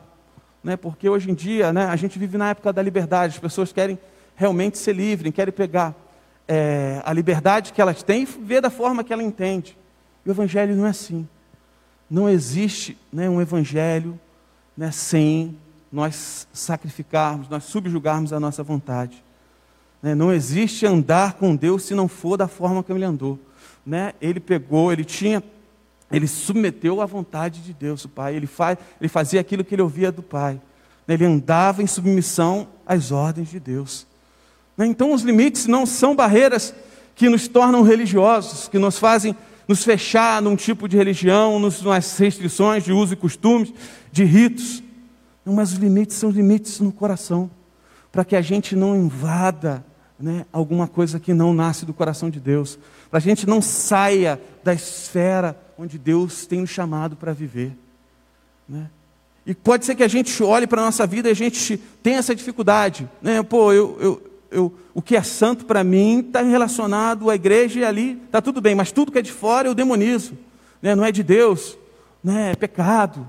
né? 0.64 0.76
porque 0.76 1.08
hoje 1.08 1.30
em 1.30 1.34
dia 1.34 1.72
né, 1.72 1.84
a 1.86 1.96
gente 1.96 2.18
vive 2.18 2.38
na 2.38 2.50
época 2.50 2.72
da 2.72 2.82
liberdade, 2.82 3.34
as 3.34 3.40
pessoas 3.40 3.72
querem 3.72 3.98
realmente 4.36 4.78
ser 4.78 4.94
livres, 4.94 5.32
querem 5.34 5.52
pegar 5.52 5.94
é, 6.46 7.02
a 7.04 7.12
liberdade 7.12 7.72
que 7.72 7.80
elas 7.80 8.02
têm 8.02 8.22
e 8.22 8.26
ver 8.26 8.60
da 8.60 8.70
forma 8.70 9.02
que 9.02 9.12
ela 9.12 9.22
entende. 9.22 9.76
E 10.24 10.28
o 10.28 10.32
Evangelho 10.32 10.76
não 10.76 10.86
é 10.86 10.90
assim. 10.90 11.26
Não 12.08 12.28
existe 12.28 12.96
né, 13.12 13.28
um 13.28 13.40
Evangelho 13.40 14.18
né, 14.76 14.90
sem 14.92 15.56
nós 15.90 16.46
sacrificarmos, 16.52 17.48
nós 17.48 17.64
subjugarmos 17.64 18.32
a 18.32 18.38
nossa 18.38 18.62
vontade. 18.62 19.24
Né, 20.02 20.14
não 20.14 20.32
existe 20.32 20.86
andar 20.86 21.34
com 21.34 21.56
Deus 21.56 21.84
se 21.84 21.94
não 21.94 22.06
for 22.06 22.36
da 22.36 22.46
forma 22.46 22.82
como 22.82 22.98
ele 22.98 23.04
andou. 23.04 23.38
Né? 23.84 24.12
Ele 24.20 24.38
pegou, 24.38 24.92
ele 24.92 25.04
tinha, 25.04 25.42
ele 26.10 26.26
submeteu 26.28 27.00
à 27.00 27.06
vontade 27.06 27.62
de 27.62 27.72
Deus, 27.72 28.04
o 28.04 28.08
Pai. 28.08 28.36
Ele, 28.36 28.46
faz, 28.46 28.78
ele 29.00 29.08
fazia 29.08 29.40
aquilo 29.40 29.64
que 29.64 29.74
ele 29.74 29.82
ouvia 29.82 30.12
do 30.12 30.22
Pai. 30.22 30.60
Né, 31.06 31.14
ele 31.14 31.24
andava 31.24 31.82
em 31.82 31.86
submissão 31.86 32.68
às 32.86 33.10
ordens 33.10 33.48
de 33.48 33.58
Deus. 33.58 34.06
Né, 34.76 34.86
então, 34.86 35.12
os 35.12 35.22
limites 35.22 35.66
não 35.66 35.86
são 35.86 36.14
barreiras 36.14 36.74
que 37.14 37.28
nos 37.28 37.48
tornam 37.48 37.82
religiosos, 37.82 38.68
que 38.68 38.78
nos 38.78 38.98
fazem 38.98 39.34
nos 39.66 39.82
fechar 39.82 40.40
num 40.40 40.54
tipo 40.54 40.88
de 40.88 40.96
religião, 40.96 41.58
nas 41.58 42.16
restrições 42.18 42.84
de 42.84 42.92
uso 42.92 43.14
e 43.14 43.16
costumes, 43.16 43.72
de 44.12 44.24
ritos. 44.24 44.82
Não, 45.44 45.54
mas 45.54 45.72
os 45.72 45.78
limites 45.78 46.16
são 46.16 46.30
limites 46.30 46.78
no 46.80 46.92
coração, 46.92 47.50
para 48.12 48.24
que 48.24 48.36
a 48.36 48.42
gente 48.42 48.76
não 48.76 48.96
invada 48.96 49.84
né, 50.18 50.46
alguma 50.52 50.86
coisa 50.86 51.20
que 51.20 51.34
não 51.34 51.52
nasce 51.52 51.84
do 51.84 51.92
coração 51.92 52.30
de 52.30 52.40
Deus, 52.40 52.78
para 53.10 53.18
a 53.18 53.20
gente 53.20 53.46
não 53.46 53.60
saia 53.60 54.40
da 54.64 54.72
esfera 54.72 55.56
onde 55.78 55.98
Deus 55.98 56.46
tem 56.46 56.60
nos 56.60 56.70
chamado 56.70 57.16
para 57.16 57.32
viver. 57.32 57.72
Né? 58.68 58.88
E 59.44 59.54
pode 59.54 59.84
ser 59.84 59.94
que 59.94 60.02
a 60.02 60.08
gente 60.08 60.42
olhe 60.42 60.66
para 60.66 60.80
a 60.80 60.86
nossa 60.86 61.06
vida 61.06 61.28
e 61.28 61.32
a 61.32 61.34
gente 61.34 61.76
tenha 62.02 62.18
essa 62.18 62.34
dificuldade. 62.34 63.08
Né? 63.22 63.42
Pô, 63.42 63.72
eu, 63.72 63.96
eu, 64.00 64.22
eu, 64.56 64.72
o 64.94 65.02
que 65.02 65.14
é 65.14 65.22
santo 65.22 65.66
para 65.66 65.84
mim 65.84 66.20
está 66.20 66.40
relacionado 66.40 67.28
à 67.28 67.34
igreja 67.34 67.80
e 67.80 67.84
ali 67.84 68.18
está 68.24 68.40
tudo 68.40 68.58
bem, 68.58 68.74
mas 68.74 68.90
tudo 68.90 69.12
que 69.12 69.18
é 69.18 69.22
de 69.22 69.30
fora 69.30 69.68
eu 69.68 69.74
demonizo, 69.74 70.32
né? 70.80 70.94
não 70.94 71.04
é 71.04 71.12
de 71.12 71.22
Deus, 71.22 71.76
né? 72.24 72.52
é 72.52 72.56
pecado. 72.56 73.28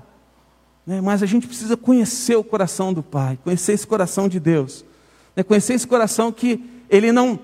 Né? 0.86 1.02
Mas 1.02 1.22
a 1.22 1.26
gente 1.26 1.46
precisa 1.46 1.76
conhecer 1.76 2.34
o 2.34 2.42
coração 2.42 2.94
do 2.94 3.02
Pai, 3.02 3.38
conhecer 3.44 3.74
esse 3.74 3.86
coração 3.86 4.26
de 4.26 4.40
Deus, 4.40 4.86
né? 5.36 5.42
conhecer 5.42 5.74
esse 5.74 5.86
coração 5.86 6.32
que 6.32 6.64
Ele 6.88 7.12
não 7.12 7.38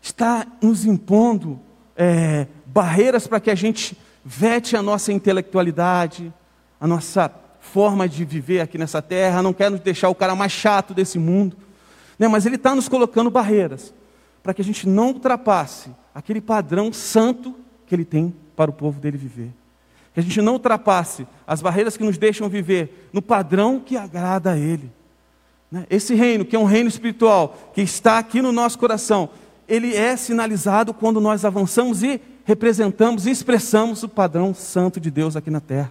está 0.00 0.46
nos 0.62 0.86
impondo 0.86 1.60
é, 1.94 2.46
barreiras 2.64 3.26
para 3.26 3.38
que 3.38 3.50
a 3.50 3.54
gente 3.54 3.98
vete 4.24 4.78
a 4.78 4.82
nossa 4.82 5.12
intelectualidade, 5.12 6.32
a 6.80 6.86
nossa 6.86 7.30
forma 7.60 8.08
de 8.08 8.24
viver 8.24 8.60
aqui 8.60 8.78
nessa 8.78 9.02
terra, 9.02 9.42
não 9.42 9.52
quer 9.52 9.70
nos 9.70 9.80
deixar 9.80 10.08
o 10.08 10.14
cara 10.14 10.34
mais 10.34 10.52
chato 10.52 10.94
desse 10.94 11.18
mundo. 11.18 11.54
Né? 12.18 12.28
Mas 12.28 12.46
Ele 12.46 12.56
está 12.56 12.74
nos 12.74 12.88
colocando 12.88 13.30
barreiras 13.30 13.92
para 14.42 14.52
que 14.52 14.60
a 14.60 14.64
gente 14.64 14.88
não 14.88 15.08
ultrapasse 15.08 15.90
aquele 16.14 16.40
padrão 16.40 16.92
santo 16.92 17.54
que 17.86 17.94
Ele 17.94 18.04
tem 18.04 18.34
para 18.54 18.70
o 18.70 18.74
povo 18.74 19.00
dele 19.00 19.16
viver. 19.16 19.50
Que 20.12 20.20
a 20.20 20.22
gente 20.22 20.40
não 20.40 20.54
ultrapasse 20.54 21.26
as 21.46 21.60
barreiras 21.60 21.96
que 21.96 22.04
nos 22.04 22.16
deixam 22.18 22.48
viver 22.48 23.08
no 23.12 23.20
padrão 23.20 23.80
que 23.80 23.96
agrada 23.96 24.52
a 24.52 24.58
Ele. 24.58 24.90
Né? 25.70 25.86
Esse 25.90 26.14
reino, 26.14 26.44
que 26.44 26.54
é 26.54 26.58
um 26.58 26.64
reino 26.64 26.88
espiritual, 26.88 27.72
que 27.74 27.80
está 27.80 28.18
aqui 28.18 28.40
no 28.40 28.52
nosso 28.52 28.78
coração, 28.78 29.30
ele 29.66 29.94
é 29.94 30.16
sinalizado 30.16 30.92
quando 30.92 31.20
nós 31.20 31.44
avançamos 31.44 32.02
e 32.02 32.20
representamos 32.44 33.26
e 33.26 33.30
expressamos 33.30 34.02
o 34.02 34.08
padrão 34.08 34.54
santo 34.54 35.00
de 35.00 35.10
Deus 35.10 35.36
aqui 35.36 35.50
na 35.50 35.60
terra. 35.60 35.90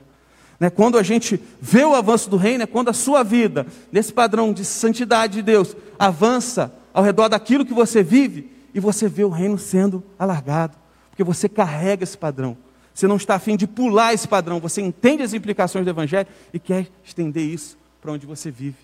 Né? 0.64 0.70
Quando 0.70 0.98
a 0.98 1.04
gente 1.04 1.38
vê 1.60 1.84
o 1.84 1.94
avanço 1.94 2.30
do 2.30 2.38
reino, 2.38 2.64
é 2.64 2.66
quando 2.66 2.88
a 2.88 2.94
sua 2.94 3.22
vida, 3.22 3.68
nesse 3.92 4.14
padrão 4.14 4.54
de 4.54 4.64
santidade 4.64 5.34
de 5.34 5.42
Deus, 5.42 5.76
avança 6.00 6.74
ao 6.94 7.04
redor 7.04 7.28
daquilo 7.28 7.66
que 7.66 7.74
você 7.74 8.02
vive 8.02 8.50
e 8.74 8.80
você 8.80 9.10
vê 9.10 9.26
o 9.26 9.30
reino 9.30 9.58
sendo 9.58 10.02
alargado, 10.18 10.78
porque 11.10 11.22
você 11.22 11.50
carrega 11.50 12.06
esse 12.06 12.18
padrão. 12.18 12.56
Você 12.94 13.08
não 13.08 13.18
está 13.18 13.36
afim 13.36 13.58
de 13.58 13.68
pular 13.68 14.14
esse 14.14 14.26
padrão, 14.26 14.62
você 14.62 14.82
entende 14.82 15.22
as 15.22 15.34
implicações 15.34 15.84
do 15.84 15.90
Evangelho 15.92 16.30
e 16.54 16.60
quer 16.60 16.88
estender 17.04 17.44
isso 17.44 17.78
para 18.00 18.14
onde 18.14 18.26
você 18.26 18.50
vive. 18.50 18.78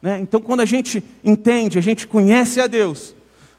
Né? 0.00 0.18
Então, 0.18 0.40
quando 0.40 0.60
a 0.60 0.64
gente 0.64 1.04
entende, 1.22 1.78
a 1.78 1.82
gente 1.82 2.06
conhece 2.06 2.58
a 2.58 2.66
Deus, 2.66 3.14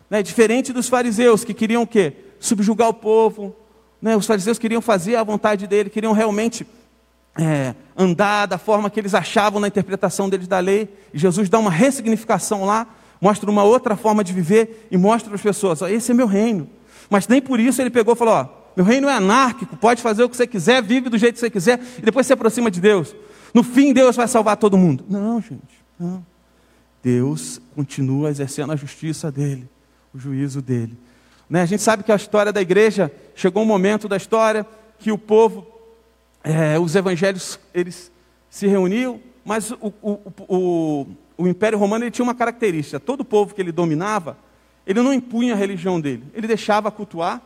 né? 0.09 0.23
diferente 0.23 0.73
dos 0.73 0.89
fariseus 0.89 1.43
que 1.43 1.53
queriam 1.53 1.83
o 1.83 1.87
quê? 1.87 2.13
Subjugar 2.39 2.89
o 2.89 2.95
povo. 2.95 3.55
Né? 4.01 4.17
Os 4.17 4.25
fariseus 4.25 4.57
queriam 4.57 4.81
fazer 4.81 5.17
a 5.17 5.23
vontade 5.23 5.67
dele, 5.67 5.91
queriam 5.91 6.13
realmente 6.13 6.65
é, 7.37 7.73
andar 7.97 8.45
da 8.45 8.57
forma 8.57 8.89
que 8.89 8.99
eles 8.99 9.13
achavam 9.13 9.59
na 9.59 9.67
interpretação 9.67 10.29
deles 10.29 10.47
da 10.47 10.59
lei. 10.59 10.89
E 11.13 11.17
Jesus 11.17 11.49
dá 11.49 11.59
uma 11.59 11.71
ressignificação 11.71 12.65
lá, 12.65 12.87
mostra 13.19 13.49
uma 13.49 13.63
outra 13.63 13.95
forma 13.95 14.23
de 14.23 14.33
viver 14.33 14.87
e 14.91 14.97
mostra 14.97 15.29
para 15.29 15.35
as 15.35 15.41
pessoas: 15.41 15.81
ó, 15.81 15.87
esse 15.87 16.11
é 16.11 16.13
meu 16.13 16.27
reino. 16.27 16.69
Mas 17.09 17.27
nem 17.27 17.41
por 17.41 17.59
isso 17.59 17.81
ele 17.81 17.89
pegou 17.89 18.13
e 18.13 18.17
falou: 18.17 18.33
ó, 18.33 18.47
meu 18.75 18.85
reino 18.85 19.07
é 19.07 19.13
anárquico, 19.13 19.75
pode 19.77 20.01
fazer 20.01 20.23
o 20.23 20.29
que 20.29 20.37
você 20.37 20.47
quiser, 20.47 20.81
vive 20.81 21.09
do 21.09 21.17
jeito 21.17 21.35
que 21.35 21.39
você 21.39 21.49
quiser 21.49 21.79
e 21.97 22.01
depois 22.01 22.25
se 22.25 22.33
aproxima 22.33 22.69
de 22.69 22.79
Deus. 22.79 23.15
No 23.53 23.63
fim, 23.63 23.93
Deus 23.93 24.15
vai 24.15 24.27
salvar 24.27 24.57
todo 24.57 24.77
mundo. 24.77 25.05
Não, 25.07 25.39
gente, 25.39 25.83
não. 25.99 26.25
Deus 27.03 27.61
continua 27.75 28.29
exercendo 28.29 28.71
a 28.71 28.75
justiça 28.75 29.31
dele, 29.31 29.69
o 30.13 30.17
juízo 30.17 30.61
dele. 30.61 30.97
Né? 31.49 31.61
A 31.61 31.65
gente 31.65 31.83
sabe 31.83 32.01
que 32.01 32.11
a 32.11 32.15
história 32.15 32.51
da 32.51 32.61
igreja 32.61 33.11
chegou 33.35 33.61
um 33.61 33.65
momento 33.65 34.07
da 34.07 34.17
história 34.17 34.65
que 34.97 35.11
o 35.11 35.17
povo 35.17 35.67
é, 36.43 36.77
os 36.77 36.95
evangelhos 36.95 37.59
eles 37.73 38.11
se 38.49 38.67
reuniam, 38.67 39.19
mas 39.45 39.71
o, 39.71 39.93
o, 40.01 40.19
o, 40.47 41.07
o, 41.37 41.47
Império 41.47 41.79
Romano 41.79 42.03
ele 42.03 42.11
tinha 42.11 42.23
uma 42.23 42.35
característica: 42.35 42.99
todo 42.99 43.21
o 43.21 43.25
povo 43.25 43.55
que 43.55 43.61
ele 43.61 43.71
dominava, 43.71 44.37
ele 44.85 45.01
não 45.01 45.13
impunha 45.13 45.53
a 45.53 45.57
religião 45.57 45.99
dele, 45.99 46.23
ele 46.33 46.45
deixava 46.45 46.91
cultuar 46.91 47.41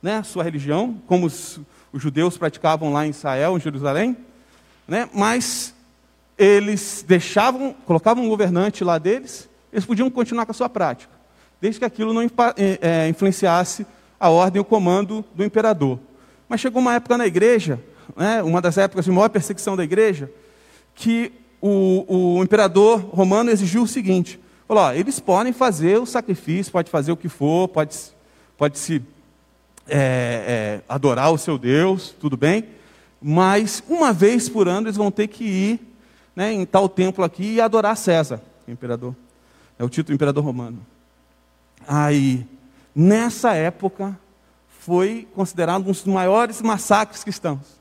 né, 0.00 0.18
a 0.18 0.22
sua 0.22 0.44
religião, 0.44 1.00
como 1.06 1.26
os, 1.26 1.60
os 1.92 2.00
judeus 2.00 2.38
praticavam 2.38 2.92
lá 2.92 3.04
em 3.04 3.10
Israel, 3.10 3.56
em 3.56 3.60
Jerusalém, 3.60 4.16
né, 4.86 5.08
mas 5.12 5.74
eles 6.36 7.04
deixavam, 7.06 7.74
colocavam 7.84 8.24
um 8.24 8.28
governante 8.28 8.84
lá 8.84 8.96
deles, 8.96 9.48
eles 9.72 9.84
podiam 9.84 10.08
continuar 10.08 10.46
com 10.46 10.52
a 10.52 10.54
sua 10.54 10.68
prática, 10.68 11.12
desde 11.60 11.80
que 11.80 11.84
aquilo 11.84 12.12
não 12.12 12.22
é, 12.22 13.08
influenciasse 13.08 13.84
a 14.20 14.30
ordem 14.30 14.60
e 14.60 14.62
o 14.62 14.64
comando 14.64 15.24
do 15.34 15.44
imperador. 15.44 15.98
Mas 16.48 16.60
chegou 16.60 16.80
uma 16.80 16.94
época 16.94 17.18
na 17.18 17.26
igreja 17.26 17.80
né, 18.16 18.42
uma 18.42 18.60
das 18.60 18.78
épocas 18.78 19.04
de 19.04 19.10
maior 19.10 19.28
perseguição 19.28 19.76
da 19.76 19.84
igreja, 19.84 20.30
que 20.94 21.32
o, 21.60 22.36
o 22.38 22.42
imperador 22.42 23.00
romano 23.00 23.50
exigiu 23.50 23.82
o 23.82 23.88
seguinte: 23.88 24.40
falou, 24.66 24.84
ó, 24.84 24.92
eles 24.92 25.20
podem 25.20 25.52
fazer 25.52 25.98
o 25.98 26.06
sacrifício, 26.06 26.72
pode 26.72 26.90
fazer 26.90 27.12
o 27.12 27.16
que 27.16 27.28
for, 27.28 27.68
pode, 27.68 27.96
pode 28.56 28.78
se 28.78 29.02
é, 29.88 29.96
é, 29.96 30.80
adorar 30.88 31.32
o 31.32 31.38
seu 31.38 31.58
Deus, 31.58 32.14
tudo 32.18 32.36
bem, 32.36 32.64
mas 33.20 33.82
uma 33.88 34.12
vez 34.12 34.48
por 34.48 34.68
ano 34.68 34.86
eles 34.86 34.96
vão 34.96 35.10
ter 35.10 35.28
que 35.28 35.44
ir 35.44 35.80
né, 36.34 36.52
em 36.52 36.64
tal 36.64 36.88
templo 36.88 37.24
aqui 37.24 37.54
e 37.54 37.60
adorar 37.60 37.96
César, 37.96 38.40
imperador. 38.66 39.14
É 39.78 39.84
o 39.84 39.88
título 39.88 40.12
do 40.12 40.14
imperador 40.14 40.44
romano. 40.44 40.84
Aí, 41.86 42.44
nessa 42.94 43.54
época, 43.54 44.18
foi 44.80 45.26
considerado 45.34 45.82
um 45.82 45.84
dos 45.84 46.04
maiores 46.04 46.60
massacres 46.60 47.22
cristãos 47.22 47.77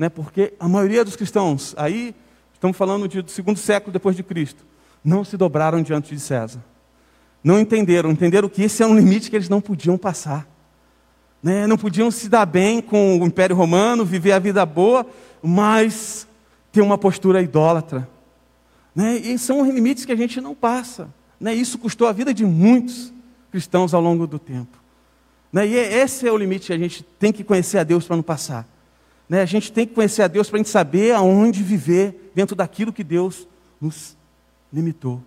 né? 0.00 0.08
porque 0.08 0.54
a 0.58 0.66
maioria 0.66 1.04
dos 1.04 1.14
cristãos, 1.14 1.74
aí 1.76 2.14
estamos 2.54 2.74
falando 2.74 3.06
de, 3.06 3.20
do 3.20 3.30
segundo 3.30 3.58
século 3.58 3.92
depois 3.92 4.16
de 4.16 4.22
Cristo, 4.22 4.64
não 5.04 5.22
se 5.22 5.36
dobraram 5.36 5.82
diante 5.82 6.14
de 6.14 6.20
César. 6.22 6.64
Não 7.44 7.60
entenderam, 7.60 8.10
entenderam 8.10 8.48
que 8.48 8.62
esse 8.62 8.82
era 8.82 8.90
um 8.90 8.96
limite 8.96 9.28
que 9.28 9.36
eles 9.36 9.50
não 9.50 9.60
podiam 9.60 9.98
passar. 9.98 10.48
Né? 11.42 11.66
Não 11.66 11.76
podiam 11.76 12.10
se 12.10 12.30
dar 12.30 12.46
bem 12.46 12.80
com 12.80 13.20
o 13.20 13.26
Império 13.26 13.54
Romano, 13.54 14.02
viver 14.02 14.32
a 14.32 14.38
vida 14.38 14.64
boa, 14.64 15.04
mas 15.42 16.26
ter 16.72 16.80
uma 16.80 16.96
postura 16.96 17.42
idólatra. 17.42 18.08
Né? 18.94 19.18
E 19.18 19.38
são 19.38 19.70
limites 19.70 20.06
que 20.06 20.12
a 20.12 20.16
gente 20.16 20.40
não 20.40 20.54
passa. 20.54 21.10
Né? 21.38 21.52
Isso 21.52 21.76
custou 21.76 22.08
a 22.08 22.12
vida 22.12 22.32
de 22.32 22.46
muitos 22.46 23.12
cristãos 23.50 23.92
ao 23.92 24.00
longo 24.00 24.26
do 24.26 24.38
tempo. 24.38 24.78
Né? 25.52 25.66
E 25.66 25.74
esse 25.74 26.26
é 26.26 26.32
o 26.32 26.38
limite 26.38 26.68
que 26.68 26.72
a 26.72 26.78
gente 26.78 27.02
tem 27.02 27.30
que 27.30 27.44
conhecer 27.44 27.76
a 27.76 27.84
Deus 27.84 28.06
para 28.06 28.16
não 28.16 28.22
passar. 28.22 28.66
Né? 29.30 29.42
A 29.42 29.46
gente 29.46 29.70
tem 29.70 29.86
que 29.86 29.94
conhecer 29.94 30.22
a 30.22 30.26
Deus 30.26 30.50
para 30.50 30.56
a 30.56 30.58
gente 30.58 30.70
saber 30.70 31.14
aonde 31.14 31.62
viver 31.62 32.32
dentro 32.34 32.56
daquilo 32.56 32.92
que 32.92 33.04
Deus 33.04 33.46
nos 33.80 34.16
limitou. 34.72 35.22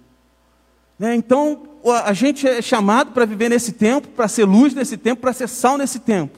Né? 1.00 1.16
Então, 1.16 1.64
a 2.04 2.12
gente 2.12 2.46
é 2.46 2.62
chamado 2.62 3.12
para 3.14 3.24
viver 3.24 3.48
nesse 3.48 3.72
tempo, 3.72 4.10
para 4.10 4.28
ser 4.28 4.44
luz 4.44 4.74
nesse 4.74 4.98
tempo, 4.98 5.22
para 5.22 5.32
ser 5.32 5.48
sal 5.48 5.78
nesse 5.78 6.00
tempo. 6.00 6.38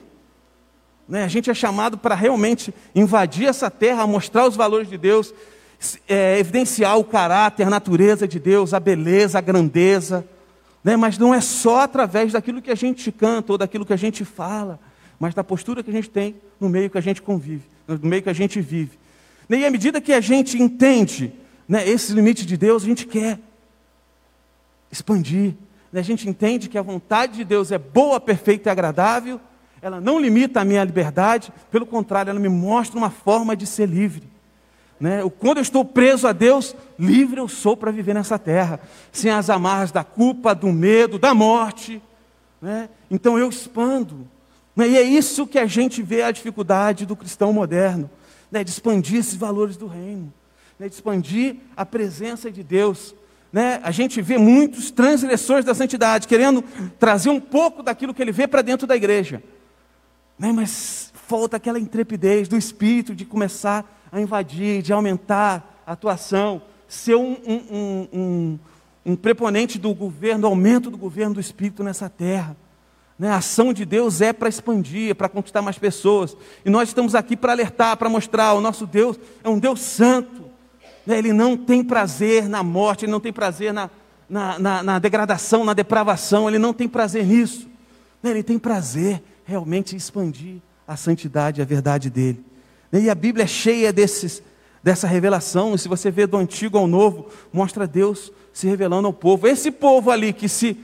Né? 1.10 1.24
A 1.24 1.28
gente 1.28 1.50
é 1.50 1.56
chamado 1.56 1.98
para 1.98 2.14
realmente 2.14 2.72
invadir 2.94 3.48
essa 3.48 3.72
terra, 3.72 4.06
mostrar 4.06 4.48
os 4.48 4.56
valores 4.56 4.88
de 4.88 4.98
Deus, 4.98 5.34
é, 6.08 6.38
evidenciar 6.38 7.00
o 7.00 7.04
caráter, 7.04 7.66
a 7.66 7.70
natureza 7.70 8.28
de 8.28 8.40
Deus, 8.40 8.76
a 8.76 8.80
beleza, 8.80 9.40
a 9.40 9.42
grandeza. 9.42 10.24
Né? 10.84 10.96
Mas 10.96 11.18
não 11.18 11.34
é 11.34 11.42
só 11.42 11.82
através 11.82 12.32
daquilo 12.32 12.62
que 12.62 12.70
a 12.70 12.76
gente 12.76 13.12
canta 13.12 13.54
ou 13.54 13.58
daquilo 13.58 13.88
que 13.88 13.94
a 13.94 13.98
gente 13.98 14.24
fala, 14.24 14.80
mas 15.20 15.34
da 15.34 15.44
postura 15.44 15.84
que 15.84 15.90
a 15.90 15.94
gente 15.94 16.10
tem 16.10 16.36
no 16.60 16.70
meio 16.70 16.90
que 16.90 16.98
a 16.98 17.02
gente 17.02 17.22
convive, 17.22 17.64
no 17.88 18.00
meio 18.08 18.22
que 18.22 18.30
a 18.30 18.34
gente 18.34 18.60
vive. 18.62 18.98
E 19.50 19.66
à 19.66 19.72
medida 19.72 20.02
que 20.02 20.14
a 20.14 20.22
gente 20.22 20.62
entende 20.62 21.32
né, 21.68 21.88
esse 21.88 22.14
limite 22.14 22.46
de 22.46 22.58
Deus, 22.58 22.84
a 22.84 22.86
gente 22.88 23.06
quer 23.06 23.40
expandir. 24.92 25.54
Né? 25.92 26.00
A 26.00 26.04
gente 26.04 26.28
entende 26.28 26.68
que 26.68 26.78
a 26.78 26.82
vontade 26.82 27.38
de 27.38 27.44
Deus 27.44 27.72
é 27.72 27.78
boa, 27.78 28.20
perfeita 28.20 28.70
e 28.70 28.72
agradável. 28.72 29.40
Ela 29.82 30.02
não 30.02 30.20
limita 30.20 30.62
a 30.62 30.66
minha 30.66 30.84
liberdade, 30.84 31.54
pelo 31.70 31.86
contrário, 31.86 32.32
ela 32.32 32.40
me 32.40 32.50
mostra 32.50 32.98
uma 32.98 33.12
forma 33.12 33.56
de 33.56 33.68
ser 33.68 33.88
livre. 33.88 34.24
Né? 35.00 35.20
Quando 35.40 35.58
eu 35.58 35.62
estou 35.62 35.84
preso 35.84 36.28
a 36.28 36.32
Deus, 36.32 36.76
livre 36.98 37.40
eu 37.40 37.48
sou 37.48 37.76
para 37.76 37.92
viver 37.92 38.14
nessa 38.14 38.40
terra, 38.40 38.80
sem 39.12 39.30
as 39.30 39.50
amarras 39.50 39.92
da 39.92 40.04
culpa, 40.04 40.56
do 40.56 40.72
medo, 40.72 41.20
da 41.20 41.34
morte. 41.34 42.02
Né? 42.62 42.90
Então 43.12 43.38
eu 43.38 43.50
expando. 43.50 44.28
Né? 44.76 44.90
E 44.90 44.98
é 44.98 45.02
isso 45.02 45.48
que 45.48 45.58
a 45.58 45.66
gente 45.66 46.02
vê 46.02 46.24
a 46.24 46.32
dificuldade 46.32 47.06
do 47.06 47.16
cristão 47.16 47.54
moderno, 47.54 48.10
né? 48.52 48.64
de 48.64 48.70
expandir 48.70 49.20
esses 49.20 49.36
valores 49.36 49.78
do 49.78 49.88
reino, 49.88 50.34
né? 50.78 50.90
de 50.90 50.96
expandir 50.96 51.58
a 51.78 51.86
presença 51.86 52.52
de 52.52 52.64
Deus. 52.64 53.16
Né? 53.54 53.80
A 53.84 53.92
gente 53.92 54.22
vê 54.22 54.38
muitos 54.38 54.92
transgressores 54.92 55.64
da 55.64 55.74
santidade 55.74 56.28
querendo 56.28 56.64
trazer 57.00 57.30
um 57.30 57.40
pouco 57.40 57.82
daquilo 57.82 58.14
que 58.14 58.22
ele 58.22 58.32
vê 58.32 58.48
para 58.48 58.62
dentro 58.62 58.86
da 58.86 58.96
igreja. 58.96 59.42
Né? 60.38 60.52
Mas 60.52 61.14
falta 61.14 61.58
aquela 61.58 61.80
intrepidez 61.80 62.48
do 62.48 62.58
espírito 62.58 63.16
de 63.16 63.26
começar 63.26 64.04
a 64.12 64.20
invadir, 64.20 64.82
de 64.82 64.92
aumentar 64.92 65.84
a 65.88 65.94
atuação, 65.94 66.62
ser 66.88 67.16
um, 67.16 67.38
um, 67.46 68.08
um, 68.14 68.60
um 69.06 69.16
preponente 69.16 69.78
do 69.78 69.94
governo, 69.94 70.42
do 70.42 70.48
aumento 70.48 70.90
do 70.90 70.98
governo 70.98 71.36
do 71.36 71.40
Espírito 71.40 71.84
nessa 71.84 72.10
terra. 72.10 72.56
Né? 73.18 73.30
A 73.30 73.38
ação 73.38 73.72
de 73.72 73.86
Deus 73.86 74.22
é 74.22 74.34
para 74.34 74.50
expandir, 74.50 75.12
é 75.12 75.14
para 75.14 75.30
conquistar 75.30 75.62
mais 75.62 75.78
pessoas. 75.78 76.36
E 76.66 76.70
nós 76.70 76.90
estamos 76.90 77.16
aqui 77.16 77.36
para 77.36 77.54
alertar, 77.54 77.96
para 77.98 78.10
mostrar: 78.10 78.54
o 78.54 78.62
nosso 78.62 78.86
Deus 78.86 79.18
é 79.44 79.50
um 79.50 79.58
Deus 79.58 79.80
santo. 79.80 80.46
Né? 81.06 81.18
Ele 81.18 81.32
não 81.32 81.56
tem 81.56 81.84
prazer 81.84 82.50
na 82.50 82.62
morte, 82.62 83.06
ele 83.06 83.12
não 83.12 83.20
tem 83.20 83.32
prazer 83.32 83.74
na, 83.74 83.90
na, 84.30 84.60
na, 84.60 84.84
na 84.84 85.00
degradação, 85.00 85.64
na 85.64 85.74
depravação, 85.74 86.50
ele 86.50 86.60
não 86.60 86.74
tem 86.74 86.88
prazer 86.88 87.26
nisso. 87.26 87.68
Né? 88.22 88.32
Ele 88.32 88.44
tem 88.44 88.60
prazer 88.60 89.22
realmente 89.46 89.94
em 89.94 89.98
expandir 89.98 90.58
a 90.88 90.98
santidade 90.98 91.62
a 91.62 91.66
verdade 91.66 92.10
dele. 92.10 92.44
E 92.92 93.10
a 93.10 93.16
Bíblia 93.16 93.44
é 93.44 93.48
cheia 93.48 93.92
desses, 93.92 94.42
dessa 94.84 95.08
revelação. 95.08 95.76
E 95.76 95.80
se 95.80 95.88
você 95.88 96.12
vê 96.12 96.26
do 96.28 96.38
antigo 96.38 96.78
ao 96.78 96.88
novo, 96.88 97.28
mostra 97.52 97.88
Deus 97.88 98.32
se 98.54 98.68
revelando 98.68 99.08
ao 99.08 99.14
povo. 99.14 99.48
Esse 99.48 99.70
povo 99.72 100.12
ali 100.12 100.32
que 100.32 100.48
se 100.48 100.78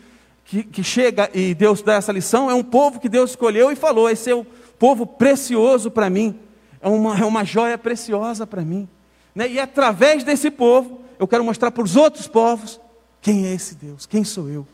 que, 0.51 0.63
que, 0.65 0.83
chega 0.83 1.29
e 1.33 1.55
Deus 1.55 1.81
dá 1.81 1.93
essa 1.93 2.11
lição 2.11 2.51
é 2.51 2.53
um 2.53 2.61
povo 2.61 2.99
que 2.99 3.07
Deus 3.07 3.29
escolheu 3.29 3.71
e 3.71 3.75
falou: 3.75 4.09
esse 4.09 4.29
é 4.29 4.35
o 4.35 4.43
povo 4.77 5.07
precioso 5.07 5.89
para 5.89 6.09
mim, 6.09 6.37
é 6.81 6.89
uma, 6.89 7.17
é 7.17 7.23
uma 7.23 7.45
joia 7.45 7.77
preciosa 7.77 8.45
para 8.45 8.61
mim. 8.61 8.85
Né? 9.33 9.49
E 9.49 9.57
através 9.57 10.25
desse 10.25 10.51
povo, 10.51 10.99
eu 11.17 11.25
quero 11.25 11.41
mostrar 11.41 11.71
para 11.71 11.81
os 11.81 11.95
outros 11.95 12.27
povos 12.27 12.81
quem 13.21 13.47
é 13.47 13.53
esse 13.53 13.75
Deus, 13.75 14.05
quem 14.05 14.25
sou 14.25 14.49
eu. 14.49 14.67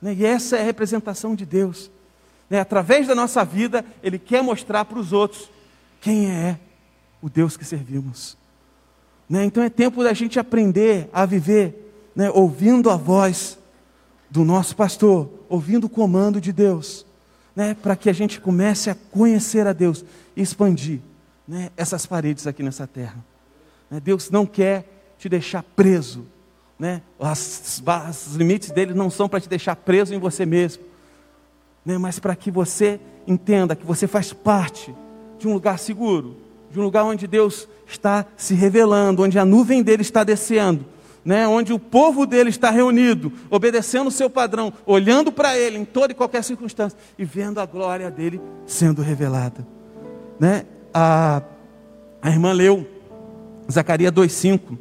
Né? 0.00 0.14
E 0.14 0.24
essa 0.24 0.56
é 0.56 0.60
a 0.60 0.64
representação 0.64 1.34
de 1.34 1.44
Deus. 1.44 1.90
Né? 2.48 2.60
Através 2.60 3.08
da 3.08 3.14
nossa 3.16 3.44
vida, 3.44 3.84
Ele 4.04 4.20
quer 4.20 4.40
mostrar 4.40 4.84
para 4.84 5.00
os 5.00 5.12
outros 5.12 5.50
quem 6.00 6.30
é 6.30 6.60
o 7.20 7.28
Deus 7.28 7.56
que 7.56 7.64
servimos. 7.64 8.36
Né? 9.28 9.44
Então 9.46 9.64
é 9.64 9.68
tempo 9.68 10.04
da 10.04 10.12
gente 10.12 10.38
aprender 10.38 11.10
a 11.12 11.26
viver 11.26 11.92
né, 12.14 12.30
ouvindo 12.30 12.88
a 12.88 12.96
voz 12.96 13.58
do 14.32 14.46
nosso 14.46 14.74
pastor, 14.74 15.28
ouvindo 15.46 15.84
o 15.84 15.90
comando 15.90 16.40
de 16.40 16.54
Deus, 16.54 17.04
né, 17.54 17.74
para 17.74 17.94
que 17.94 18.08
a 18.08 18.14
gente 18.14 18.40
comece 18.40 18.88
a 18.88 18.94
conhecer 18.94 19.66
a 19.66 19.74
Deus 19.74 20.02
e 20.34 20.40
expandir 20.40 21.00
né, 21.46 21.70
essas 21.76 22.06
paredes 22.06 22.46
aqui 22.46 22.62
nessa 22.62 22.86
terra. 22.86 23.22
Né, 23.90 24.00
Deus 24.00 24.30
não 24.30 24.46
quer 24.46 25.14
te 25.18 25.28
deixar 25.28 25.62
preso. 25.62 26.24
Né? 26.78 27.02
Os 27.18 28.34
limites 28.34 28.70
dele 28.70 28.94
não 28.94 29.10
são 29.10 29.28
para 29.28 29.38
te 29.38 29.50
deixar 29.50 29.76
preso 29.76 30.14
em 30.14 30.18
você 30.18 30.46
mesmo, 30.46 30.82
né? 31.84 31.98
mas 31.98 32.18
para 32.18 32.34
que 32.34 32.50
você 32.50 32.98
entenda 33.26 33.76
que 33.76 33.84
você 33.84 34.06
faz 34.06 34.32
parte 34.32 34.94
de 35.38 35.46
um 35.46 35.52
lugar 35.52 35.78
seguro, 35.78 36.38
de 36.70 36.80
um 36.80 36.82
lugar 36.82 37.04
onde 37.04 37.26
Deus 37.26 37.68
está 37.86 38.24
se 38.38 38.54
revelando, 38.54 39.24
onde 39.24 39.38
a 39.38 39.44
nuvem 39.44 39.82
dele 39.82 40.00
está 40.00 40.24
descendo, 40.24 40.86
né? 41.24 41.46
onde 41.46 41.72
o 41.72 41.78
povo 41.78 42.26
dele 42.26 42.50
está 42.50 42.70
reunido, 42.70 43.32
obedecendo 43.50 44.08
o 44.08 44.12
seu 44.12 44.28
padrão, 44.28 44.72
olhando 44.84 45.30
para 45.30 45.56
ele 45.56 45.78
em 45.78 45.84
toda 45.84 46.12
e 46.12 46.14
qualquer 46.14 46.42
circunstância 46.42 46.98
e 47.18 47.24
vendo 47.24 47.60
a 47.60 47.66
glória 47.66 48.10
dele 48.10 48.40
sendo 48.66 49.02
revelada. 49.02 49.66
Né? 50.38 50.64
A, 50.92 51.42
a 52.20 52.30
irmã 52.30 52.52
leu 52.52 52.86
Zacarias 53.70 54.12
2,5 54.12 54.76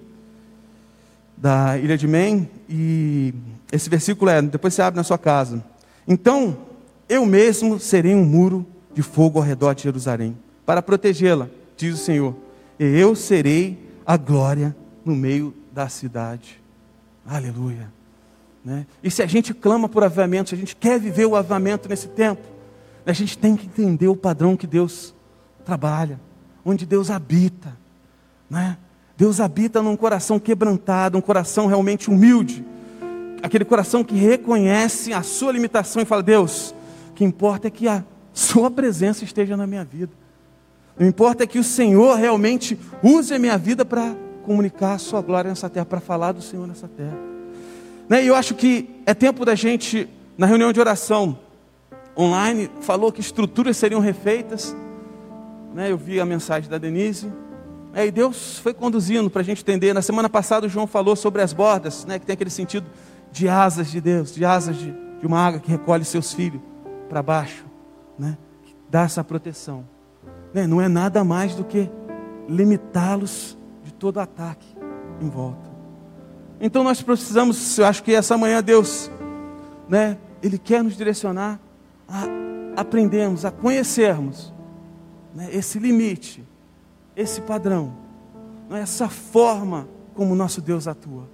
da 1.37 1.77
ilha 1.77 1.97
de 1.97 2.07
Men, 2.07 2.47
e 2.69 3.33
esse 3.71 3.89
versículo 3.89 4.29
é: 4.29 4.41
depois 4.41 4.73
você 4.73 4.81
abre 4.81 4.97
na 4.97 5.03
sua 5.03 5.17
casa. 5.17 5.63
Então, 6.07 6.57
eu 7.09 7.25
mesmo 7.25 7.79
serei 7.79 8.13
um 8.13 8.23
muro 8.23 8.65
de 8.93 9.01
fogo 9.01 9.39
ao 9.39 9.45
redor 9.45 9.73
de 9.73 9.83
Jerusalém 9.83 10.37
para 10.65 10.81
protegê-la, 10.81 11.49
diz 11.75 11.95
o 11.95 11.97
Senhor. 11.97 12.35
E 12.79 12.83
eu 12.83 13.15
serei 13.15 13.77
a 14.05 14.17
glória 14.17 14.75
no 15.03 15.15
meio 15.15 15.53
da 15.71 15.87
cidade. 15.87 16.61
Aleluia. 17.25 17.91
Né? 18.63 18.85
E 19.03 19.09
se 19.09 19.23
a 19.23 19.27
gente 19.27 19.53
clama 19.53 19.89
por 19.89 20.03
avivamento, 20.03 20.49
se 20.49 20.55
a 20.55 20.57
gente 20.57 20.75
quer 20.75 20.99
viver 20.99 21.25
o 21.25 21.35
avivamento 21.35 21.89
nesse 21.89 22.07
tempo, 22.07 22.41
a 23.05 23.13
gente 23.13 23.37
tem 23.37 23.55
que 23.55 23.65
entender 23.65 24.07
o 24.07 24.15
padrão 24.15 24.55
que 24.55 24.67
Deus 24.67 25.13
trabalha, 25.65 26.19
onde 26.63 26.85
Deus 26.85 27.09
habita. 27.09 27.75
Né? 28.49 28.77
Deus 29.17 29.39
habita 29.39 29.81
num 29.81 29.95
coração 29.95 30.39
quebrantado, 30.39 31.17
um 31.17 31.21
coração 31.21 31.67
realmente 31.67 32.09
humilde, 32.09 32.65
aquele 33.41 33.65
coração 33.65 34.03
que 34.03 34.15
reconhece 34.15 35.13
a 35.13 35.23
sua 35.23 35.51
limitação 35.51 36.01
e 36.01 36.05
fala: 36.05 36.21
Deus, 36.21 36.75
o 37.09 37.13
que 37.13 37.23
importa 37.23 37.67
é 37.67 37.71
que 37.71 37.87
a 37.87 38.03
Sua 38.33 38.71
presença 38.71 39.23
esteja 39.23 39.57
na 39.57 39.67
minha 39.67 39.83
vida. 39.83 40.11
Não 40.97 41.07
importa 41.07 41.45
que 41.45 41.59
o 41.59 41.63
Senhor 41.63 42.15
realmente 42.15 42.79
use 43.03 43.33
a 43.33 43.39
minha 43.39 43.57
vida 43.57 43.83
para 43.83 44.15
comunicar 44.41 44.93
a 44.93 44.97
sua 44.97 45.21
glória 45.21 45.49
nessa 45.49 45.69
terra, 45.69 45.85
para 45.85 45.99
falar 45.99 46.31
do 46.31 46.41
Senhor 46.41 46.67
nessa 46.67 46.87
terra. 46.87 47.17
Né? 48.09 48.23
E 48.23 48.27
eu 48.27 48.35
acho 48.35 48.55
que 48.55 49.01
é 49.05 49.13
tempo 49.13 49.45
da 49.45 49.55
gente, 49.55 50.09
na 50.37 50.45
reunião 50.45 50.73
de 50.73 50.79
oração 50.79 51.37
online, 52.17 52.69
falou 52.81 53.11
que 53.11 53.21
estruturas 53.21 53.77
seriam 53.77 54.01
refeitas. 54.01 54.75
Né? 55.73 55.91
Eu 55.91 55.97
vi 55.97 56.19
a 56.19 56.25
mensagem 56.25 56.69
da 56.69 56.77
Denise. 56.77 57.31
É, 57.93 58.05
e 58.05 58.11
Deus 58.11 58.57
foi 58.59 58.73
conduzindo 58.73 59.29
para 59.29 59.41
a 59.41 59.45
gente 59.45 59.61
entender. 59.61 59.93
Na 59.93 60.01
semana 60.01 60.29
passada 60.29 60.65
o 60.65 60.69
João 60.69 60.87
falou 60.87 61.15
sobre 61.15 61.41
as 61.41 61.53
bordas, 61.53 62.05
né, 62.05 62.17
que 62.19 62.25
tem 62.25 62.33
aquele 62.33 62.49
sentido 62.49 62.85
de 63.31 63.49
asas 63.49 63.91
de 63.91 63.99
Deus, 63.99 64.33
de 64.33 64.45
asas 64.45 64.77
de, 64.77 64.93
de 65.19 65.27
uma 65.27 65.39
águia 65.39 65.59
que 65.59 65.69
recolhe 65.69 66.05
seus 66.05 66.33
filhos 66.33 66.61
para 67.09 67.21
baixo, 67.21 67.65
né, 68.17 68.37
que 68.63 68.73
dá 68.89 69.01
essa 69.01 69.21
proteção 69.25 69.85
né, 70.53 70.67
não 70.67 70.81
é 70.81 70.87
nada 70.87 71.23
mais 71.23 71.55
do 71.55 71.63
que 71.63 71.89
limitá-los 72.47 73.57
todo 74.01 74.19
ataque 74.19 74.65
em 75.21 75.29
volta. 75.29 75.69
Então 76.59 76.83
nós 76.83 77.03
precisamos, 77.03 77.77
eu 77.77 77.85
acho 77.85 78.03
que 78.03 78.15
essa 78.15 78.35
manhã 78.35 78.61
Deus, 78.61 79.11
né, 79.87 80.17
Ele 80.41 80.57
quer 80.57 80.83
nos 80.83 80.97
direcionar 80.97 81.59
a 82.09 82.23
aprendermos, 82.81 83.45
a 83.45 83.51
conhecermos 83.51 84.51
né, 85.35 85.49
esse 85.53 85.77
limite, 85.77 86.43
esse 87.15 87.41
padrão, 87.41 87.93
né, 88.67 88.81
essa 88.81 89.07
forma 89.07 89.87
como 90.15 90.33
o 90.33 90.35
nosso 90.35 90.61
Deus 90.61 90.87
atua. 90.87 91.29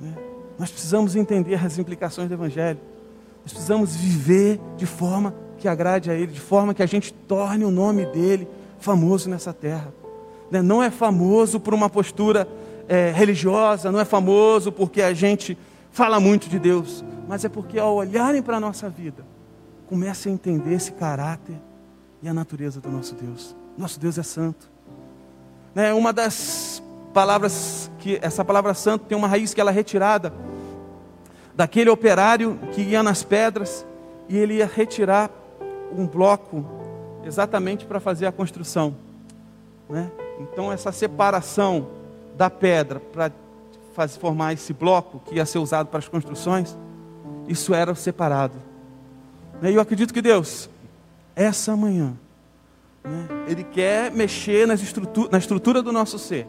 Né? 0.00 0.14
Nós 0.58 0.70
precisamos 0.70 1.16
entender 1.16 1.62
as 1.62 1.76
implicações 1.76 2.28
do 2.28 2.34
Evangelho. 2.34 2.80
Nós 3.42 3.52
precisamos 3.52 3.94
viver 3.94 4.58
de 4.78 4.86
forma 4.86 5.34
que 5.58 5.68
agrade 5.68 6.10
a 6.10 6.14
Ele, 6.14 6.32
de 6.32 6.40
forma 6.40 6.72
que 6.72 6.82
a 6.82 6.86
gente 6.86 7.12
torne 7.12 7.62
o 7.62 7.70
nome 7.70 8.06
dEle 8.06 8.48
famoso 8.78 9.28
nessa 9.28 9.52
terra. 9.52 9.92
Né? 10.50 10.62
Não 10.62 10.82
é 10.82 10.90
famoso 10.90 11.60
por 11.60 11.74
uma 11.74 11.88
postura 11.88 12.48
é, 12.88 13.10
religiosa, 13.10 13.92
não 13.92 14.00
é 14.00 14.04
famoso 14.04 14.72
porque 14.72 15.02
a 15.02 15.12
gente 15.12 15.56
fala 15.90 16.18
muito 16.18 16.48
de 16.48 16.58
Deus, 16.58 17.04
mas 17.28 17.44
é 17.44 17.48
porque 17.48 17.78
ao 17.78 17.96
olharem 17.96 18.42
para 18.42 18.56
a 18.56 18.60
nossa 18.60 18.88
vida, 18.88 19.24
comece 19.88 20.28
a 20.28 20.32
entender 20.32 20.74
esse 20.74 20.92
caráter 20.92 21.56
e 22.22 22.28
a 22.28 22.34
natureza 22.34 22.80
do 22.80 22.90
nosso 22.90 23.14
Deus. 23.14 23.56
Nosso 23.76 23.98
Deus 23.98 24.18
é 24.18 24.22
santo. 24.22 24.68
Né? 25.74 25.92
Uma 25.92 26.12
das 26.12 26.82
palavras 27.12 27.90
que 27.98 28.18
essa 28.22 28.44
palavra 28.44 28.74
santo 28.74 29.06
tem 29.06 29.16
uma 29.16 29.28
raiz 29.28 29.54
que 29.54 29.60
ela 29.60 29.70
é 29.70 29.74
retirada 29.74 30.32
daquele 31.54 31.90
operário 31.90 32.58
que 32.72 32.82
ia 32.82 33.02
nas 33.02 33.22
pedras 33.22 33.84
e 34.28 34.36
ele 34.36 34.54
ia 34.54 34.66
retirar 34.66 35.30
um 35.96 36.06
bloco 36.06 36.64
exatamente 37.24 37.84
para 37.84 37.98
fazer 37.98 38.26
a 38.26 38.32
construção. 38.32 38.94
Né? 39.88 40.10
Então 40.38 40.70
essa 40.72 40.92
separação 40.92 41.88
da 42.36 42.48
pedra 42.48 43.00
para 43.00 43.32
formar 44.08 44.52
esse 44.52 44.72
bloco 44.72 45.20
que 45.26 45.34
ia 45.34 45.44
ser 45.44 45.58
usado 45.58 45.88
para 45.88 45.98
as 45.98 46.08
construções, 46.08 46.76
isso 47.48 47.74
era 47.74 47.94
separado. 47.94 48.54
Né? 49.60 49.72
E 49.72 49.74
eu 49.74 49.80
acredito 49.80 50.14
que 50.14 50.22
Deus, 50.22 50.70
essa 51.34 51.76
manhã, 51.76 52.14
né, 53.02 53.26
Ele 53.48 53.64
quer 53.64 54.12
mexer 54.12 54.66
nas 54.66 54.80
na 55.30 55.38
estrutura 55.38 55.82
do 55.82 55.92
nosso 55.92 56.18
ser, 56.18 56.46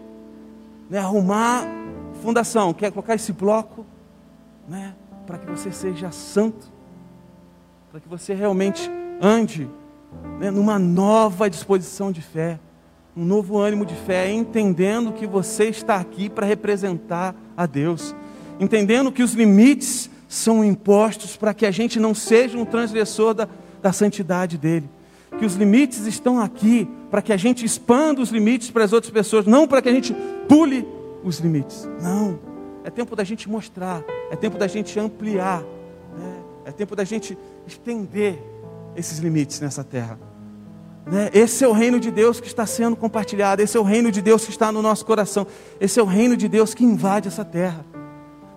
né, 0.90 1.00
arrumar 1.00 1.64
fundação, 2.22 2.74
quer 2.74 2.92
colocar 2.92 3.16
esse 3.16 3.32
bloco 3.32 3.86
né, 4.68 4.94
para 5.26 5.38
que 5.38 5.50
você 5.50 5.72
seja 5.72 6.12
santo, 6.12 6.72
para 7.90 8.00
que 8.00 8.08
você 8.08 8.34
realmente 8.34 8.90
ande 9.22 9.68
né, 10.40 10.52
numa 10.52 10.78
nova 10.78 11.50
disposição 11.50 12.12
de 12.12 12.22
fé, 12.22 12.60
um 13.16 13.26
novo 13.26 13.58
ânimo 13.58 13.86
de 13.86 13.96
fé, 13.96 14.32
entendendo 14.32 15.12
que 15.12 15.28
você 15.28 15.66
está 15.66 15.96
aqui 15.96 16.30
para 16.30 16.46
representar 16.46 17.36
a 17.56 17.66
Deus, 17.66 18.16
entendendo 18.60 19.12
que 19.12 19.24
os 19.24 19.34
limites 19.34 20.10
são 20.28 20.64
impostos 20.64 21.36
para 21.36 21.54
que 21.54 21.66
a 21.66 21.72
gente 21.72 22.00
não 22.00 22.14
seja 22.14 22.58
um 22.58 22.66
transgressor 22.66 23.34
da, 23.34 23.48
da 23.82 23.92
santidade 23.92 24.58
dele. 24.58 24.88
Que 25.38 25.46
os 25.46 25.56
limites 25.56 26.06
estão 26.06 26.40
aqui 26.40 26.88
para 27.10 27.22
que 27.22 27.34
a 27.34 27.38
gente 27.38 27.66
expanda 27.66 28.22
os 28.22 28.30
limites 28.30 28.70
para 28.70 28.84
as 28.84 28.94
outras 28.94 29.12
pessoas, 29.12 29.46
não 29.46 29.68
para 29.68 29.82
que 29.82 29.90
a 29.90 29.92
gente 29.92 30.16
pule 30.48 30.88
os 31.24 31.40
limites. 31.40 31.90
Não. 32.02 32.40
É 32.84 32.90
tempo 32.90 33.16
da 33.16 33.24
gente 33.24 33.50
mostrar, 33.50 34.04
é 34.32 34.36
tempo 34.36 34.58
da 34.58 34.68
gente 34.68 35.00
ampliar, 35.00 35.62
né? 36.18 36.44
é 36.66 36.72
tempo 36.72 36.96
da 36.96 37.04
gente 37.04 37.38
estender 37.68 38.42
esses 38.96 39.20
limites 39.20 39.60
nessa 39.60 39.84
terra. 39.84 40.20
Né? 41.06 41.30
Esse 41.34 41.64
é 41.64 41.68
o 41.68 41.72
reino 41.72 42.00
de 42.00 42.12
Deus 42.12 42.40
que 42.40 42.48
está 42.48 42.66
sendo 42.66 42.96
compartilhado, 42.96 43.62
esse 43.62 43.76
é 43.76 43.80
o 43.80 43.84
reino 43.84 44.12
de 44.12 44.22
Deus 44.22 44.46
que 44.46 44.52
está 44.52 44.72
no 44.72 44.82
nosso 44.82 45.06
coração, 45.06 45.46
esse 45.80 46.00
é 46.00 46.04
o 46.04 46.06
reino 46.06 46.38
de 46.38 46.48
Deus 46.48 46.74
que 46.74 46.84
invade 46.84 47.28
essa 47.28 47.44
terra. 47.44 47.86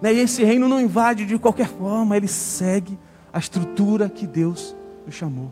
Né? 0.00 0.14
E 0.14 0.20
esse 0.20 0.44
reino 0.44 0.68
não 0.68 0.80
invade 0.80 1.24
de 1.24 1.38
qualquer 1.38 1.68
forma, 1.68 2.16
ele 2.16 2.28
segue 2.28 2.98
a 3.32 3.38
estrutura 3.38 4.08
que 4.08 4.26
Deus 4.26 4.76
nos 5.06 5.14
chamou. 5.14 5.50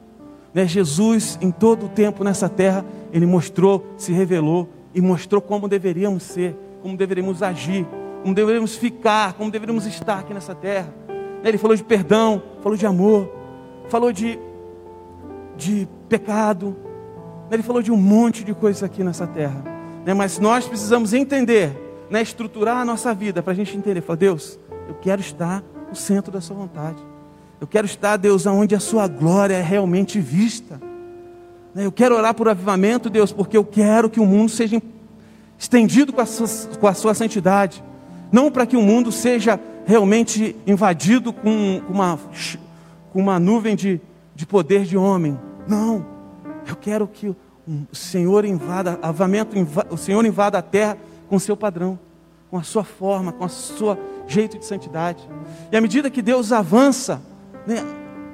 Né? 0.52 0.66
Jesus, 0.66 1.38
em 1.40 1.50
todo 1.50 1.86
o 1.86 1.88
tempo 1.88 2.24
nessa 2.24 2.48
terra, 2.48 2.84
ele 3.12 3.26
mostrou, 3.26 3.86
se 3.96 4.12
revelou 4.12 4.68
e 4.94 5.00
mostrou 5.00 5.40
como 5.40 5.68
deveríamos 5.68 6.24
ser, 6.24 6.56
como 6.82 6.96
deveríamos 6.96 7.42
agir, 7.42 7.86
como 8.22 8.34
deveríamos 8.34 8.74
ficar, 8.74 9.34
como 9.34 9.50
deveríamos 9.50 9.86
estar 9.86 10.18
aqui 10.18 10.34
nessa 10.34 10.54
terra. 10.54 10.92
Né? 11.08 11.48
Ele 11.48 11.58
falou 11.58 11.76
de 11.76 11.84
perdão, 11.84 12.42
falou 12.62 12.76
de 12.76 12.86
amor, 12.86 13.30
falou 13.88 14.12
de, 14.12 14.38
de 15.56 15.88
pecado, 16.10 16.76
né? 17.48 17.56
ele 17.56 17.62
falou 17.62 17.80
de 17.80 17.90
um 17.90 17.96
monte 17.96 18.44
de 18.44 18.52
coisas 18.52 18.82
aqui 18.82 19.02
nessa 19.02 19.26
terra. 19.26 19.64
Mas 20.16 20.38
nós 20.38 20.66
precisamos 20.66 21.14
entender 21.14 21.72
né, 22.10 22.20
estruturar 22.20 22.78
a 22.78 22.84
nossa 22.84 23.14
vida 23.14 23.42
para 23.42 23.52
a 23.52 23.56
gente 23.56 23.76
entender. 23.76 24.00
Falar, 24.00 24.16
Deus, 24.16 24.58
eu 24.88 24.94
quero 24.94 25.20
estar 25.20 25.62
no 25.88 25.94
centro 25.94 26.32
da 26.32 26.40
Sua 26.40 26.56
vontade. 26.56 26.98
Eu 27.60 27.66
quero 27.66 27.86
estar, 27.86 28.16
Deus, 28.16 28.46
aonde 28.46 28.74
a 28.74 28.80
Sua 28.80 29.06
glória 29.06 29.54
é 29.54 29.62
realmente 29.62 30.18
vista. 30.18 30.80
Né, 31.72 31.86
eu 31.86 31.92
quero 31.92 32.16
orar 32.16 32.34
por 32.34 32.48
avivamento, 32.48 33.08
Deus, 33.08 33.32
porque 33.32 33.56
eu 33.56 33.64
quero 33.64 34.10
que 34.10 34.18
o 34.18 34.26
mundo 34.26 34.50
seja 34.50 34.82
estendido 35.56 36.12
com 36.12 36.20
a 36.20 36.26
sua, 36.26 36.48
com 36.78 36.86
a 36.88 36.94
sua 36.94 37.14
santidade. 37.14 37.84
Não 38.32 38.50
para 38.50 38.66
que 38.66 38.76
o 38.76 38.82
mundo 38.82 39.12
seja 39.12 39.60
realmente 39.86 40.56
invadido 40.66 41.32
com 41.32 41.82
uma, 41.88 42.18
com 43.12 43.20
uma 43.20 43.38
nuvem 43.38 43.76
de, 43.76 44.00
de 44.34 44.46
poder 44.46 44.84
de 44.84 44.96
homem. 44.96 45.38
Não. 45.70 46.04
Eu 46.66 46.74
quero 46.74 47.06
que 47.06 47.28
o 47.28 47.36
Senhor 47.92 48.44
invada, 48.44 48.98
avivamento, 49.00 49.54
o 49.88 49.96
Senhor 49.96 50.26
invada 50.26 50.58
a 50.58 50.62
terra 50.62 50.98
com 51.28 51.36
o 51.36 51.40
seu 51.40 51.56
padrão, 51.56 51.96
com 52.50 52.58
a 52.58 52.64
sua 52.64 52.82
forma, 52.82 53.32
com 53.32 53.44
o 53.44 53.48
seu 53.48 53.96
jeito 54.26 54.58
de 54.58 54.64
santidade. 54.66 55.22
E 55.70 55.76
à 55.76 55.80
medida 55.80 56.10
que 56.10 56.20
Deus 56.20 56.50
avança, 56.50 57.22
né, 57.64 57.76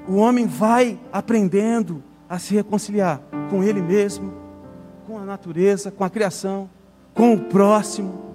o 0.08 0.16
homem 0.16 0.46
vai 0.46 0.98
aprendendo 1.12 2.02
a 2.26 2.38
se 2.38 2.54
reconciliar 2.54 3.20
com 3.50 3.62
ele 3.62 3.82
mesmo, 3.82 4.32
com 5.06 5.18
a 5.18 5.24
natureza, 5.24 5.90
com 5.90 6.04
a 6.04 6.10
criação, 6.10 6.70
com 7.12 7.34
o 7.34 7.40
próximo 7.44 8.34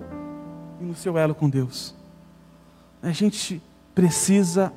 e 0.80 0.84
no 0.84 0.96
seu 0.96 1.18
elo 1.18 1.34
com 1.34 1.50
Deus. 1.50 1.96
A 3.02 3.12
gente 3.12 3.60
precisa 3.96 4.72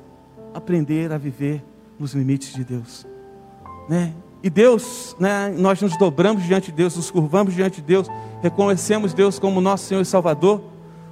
aprender 0.51 1.13
a 1.13 1.17
viver 1.17 1.63
nos 1.99 2.13
limites 2.13 2.53
de 2.53 2.63
Deus, 2.63 3.05
né? 3.87 4.13
E 4.43 4.49
Deus, 4.49 5.15
né, 5.19 5.49
nós 5.57 5.81
nos 5.81 5.97
dobramos 5.97 6.43
diante 6.43 6.71
de 6.71 6.77
Deus, 6.77 6.95
nos 6.95 7.09
curvamos 7.09 7.53
diante 7.53 7.81
de 7.81 7.87
Deus, 7.87 8.07
reconhecemos 8.43 9.13
Deus 9.13 9.39
como 9.39 9.59
nosso 9.59 9.85
Senhor 9.85 10.01
e 10.01 10.05
Salvador, 10.05 10.61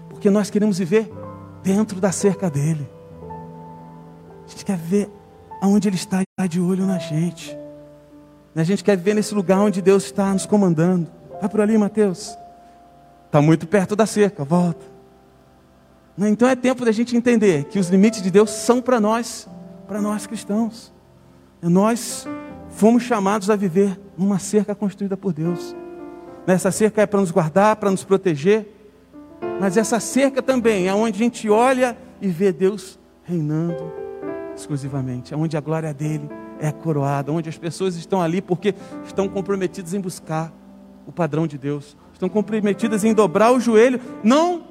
porque 0.09 0.29
nós 0.29 0.51
queremos 0.51 0.77
viver 0.77 1.11
dentro 1.63 1.99
da 1.99 2.11
cerca 2.11 2.49
dEle. 2.49 2.87
A 4.45 4.49
gente 4.49 4.63
quer 4.63 4.77
ver 4.77 5.09
aonde 5.61 5.87
Ele 5.87 5.95
está, 5.95 6.21
está 6.21 6.45
de 6.45 6.59
olho 6.59 6.85
na 6.85 6.99
gente. 6.99 7.57
A 8.55 8.63
gente 8.63 8.83
quer 8.83 8.95
viver 8.95 9.15
nesse 9.15 9.33
lugar 9.33 9.59
onde 9.59 9.81
Deus 9.81 10.03
está 10.03 10.31
nos 10.31 10.45
comandando. 10.45 11.07
Vai 11.39 11.49
por 11.49 11.59
ali, 11.59 11.75
Mateus. 11.75 12.37
Está 13.25 13.41
muito 13.41 13.65
perto 13.65 13.95
da 13.95 14.05
cerca, 14.05 14.43
volta. 14.43 14.85
Então 16.19 16.47
é 16.47 16.55
tempo 16.55 16.85
da 16.85 16.91
gente 16.91 17.17
entender 17.17 17.63
que 17.63 17.79
os 17.79 17.89
limites 17.89 18.21
de 18.21 18.29
Deus 18.29 18.51
são 18.51 18.79
para 18.79 18.99
nós, 18.99 19.49
para 19.87 19.99
nós 19.99 20.27
cristãos. 20.27 20.93
Nós 21.59 22.27
fomos 22.75 23.03
chamados 23.03 23.49
a 23.49 23.55
viver 23.55 23.99
numa 24.17 24.39
cerca 24.39 24.75
construída 24.75 25.15
por 25.15 25.33
Deus. 25.33 25.75
Essa 26.45 26.71
cerca 26.71 27.01
é 27.01 27.05
para 27.05 27.21
nos 27.21 27.31
guardar, 27.31 27.75
para 27.77 27.89
nos 27.89 28.03
proteger, 28.03 28.67
mas 29.59 29.77
essa 29.77 29.99
cerca 29.99 30.41
também 30.41 30.87
é 30.87 30.93
onde 30.93 31.15
a 31.21 31.23
gente 31.23 31.49
olha 31.49 31.97
e 32.21 32.27
vê 32.27 32.51
Deus 32.51 32.99
reinando 33.23 33.91
exclusivamente, 34.55 35.33
é 35.33 35.37
onde 35.37 35.55
a 35.55 35.61
glória 35.61 35.93
dele 35.93 36.29
é 36.59 36.71
coroada, 36.71 37.31
onde 37.31 37.49
as 37.49 37.57
pessoas 37.57 37.95
estão 37.95 38.21
ali 38.21 38.41
porque 38.41 38.75
estão 39.05 39.27
comprometidas 39.27 39.93
em 39.93 39.99
buscar 39.99 40.53
o 41.07 41.11
padrão 41.11 41.47
de 41.47 41.57
Deus, 41.57 41.97
estão 42.11 42.29
comprometidas 42.29 43.03
em 43.03 43.13
dobrar 43.13 43.51
o 43.51 43.59
joelho, 43.59 43.99
não 44.23 44.63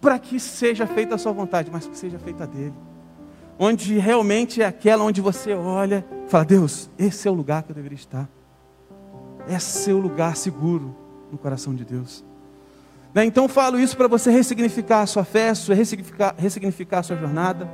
para 0.00 0.18
que 0.18 0.40
seja 0.40 0.86
feita 0.86 1.14
a 1.14 1.18
sua 1.18 1.32
vontade, 1.32 1.70
mas 1.70 1.86
que 1.86 1.96
seja 1.96 2.18
feita 2.18 2.44
a 2.44 2.46
dele. 2.46 2.74
Onde 3.58 3.98
realmente 3.98 4.62
é 4.62 4.66
aquela 4.66 5.04
onde 5.04 5.20
você 5.20 5.52
olha 5.52 6.04
fala: 6.30 6.44
Deus, 6.44 6.88
esse 6.98 7.28
é 7.28 7.30
o 7.30 7.34
lugar 7.34 7.62
que 7.62 7.72
eu 7.72 7.74
deveria 7.74 7.96
estar. 7.96 8.28
Esse 9.48 9.90
é 9.90 9.94
o 9.94 9.98
lugar 9.98 10.36
seguro 10.36 10.94
no 11.30 11.36
coração 11.36 11.74
de 11.74 11.84
Deus. 11.84 12.24
Né? 13.12 13.24
Então 13.24 13.48
falo 13.48 13.78
isso 13.78 13.96
para 13.96 14.06
você 14.06 14.30
ressignificar 14.30 15.02
a 15.02 15.06
sua 15.06 15.24
fé, 15.24 15.52
ressignificar, 15.74 16.34
ressignificar 16.38 17.00
a 17.00 17.02
sua 17.02 17.16
jornada. 17.16 17.68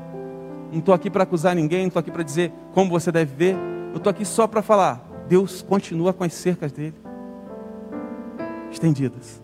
Não 0.72 0.78
estou 0.78 0.94
aqui 0.94 1.10
para 1.10 1.22
acusar 1.22 1.54
ninguém, 1.54 1.80
não 1.82 1.88
estou 1.88 2.00
aqui 2.00 2.10
para 2.10 2.22
dizer 2.22 2.52
como 2.72 2.90
você 2.90 3.12
deve 3.12 3.34
ver. 3.34 3.56
Eu 3.92 3.98
estou 3.98 4.10
aqui 4.10 4.24
só 4.24 4.46
para 4.46 4.62
falar: 4.62 5.06
Deus 5.28 5.62
continua 5.62 6.12
com 6.12 6.24
as 6.24 6.32
cercas 6.32 6.72
dele 6.72 6.94
estendidas. 8.70 9.40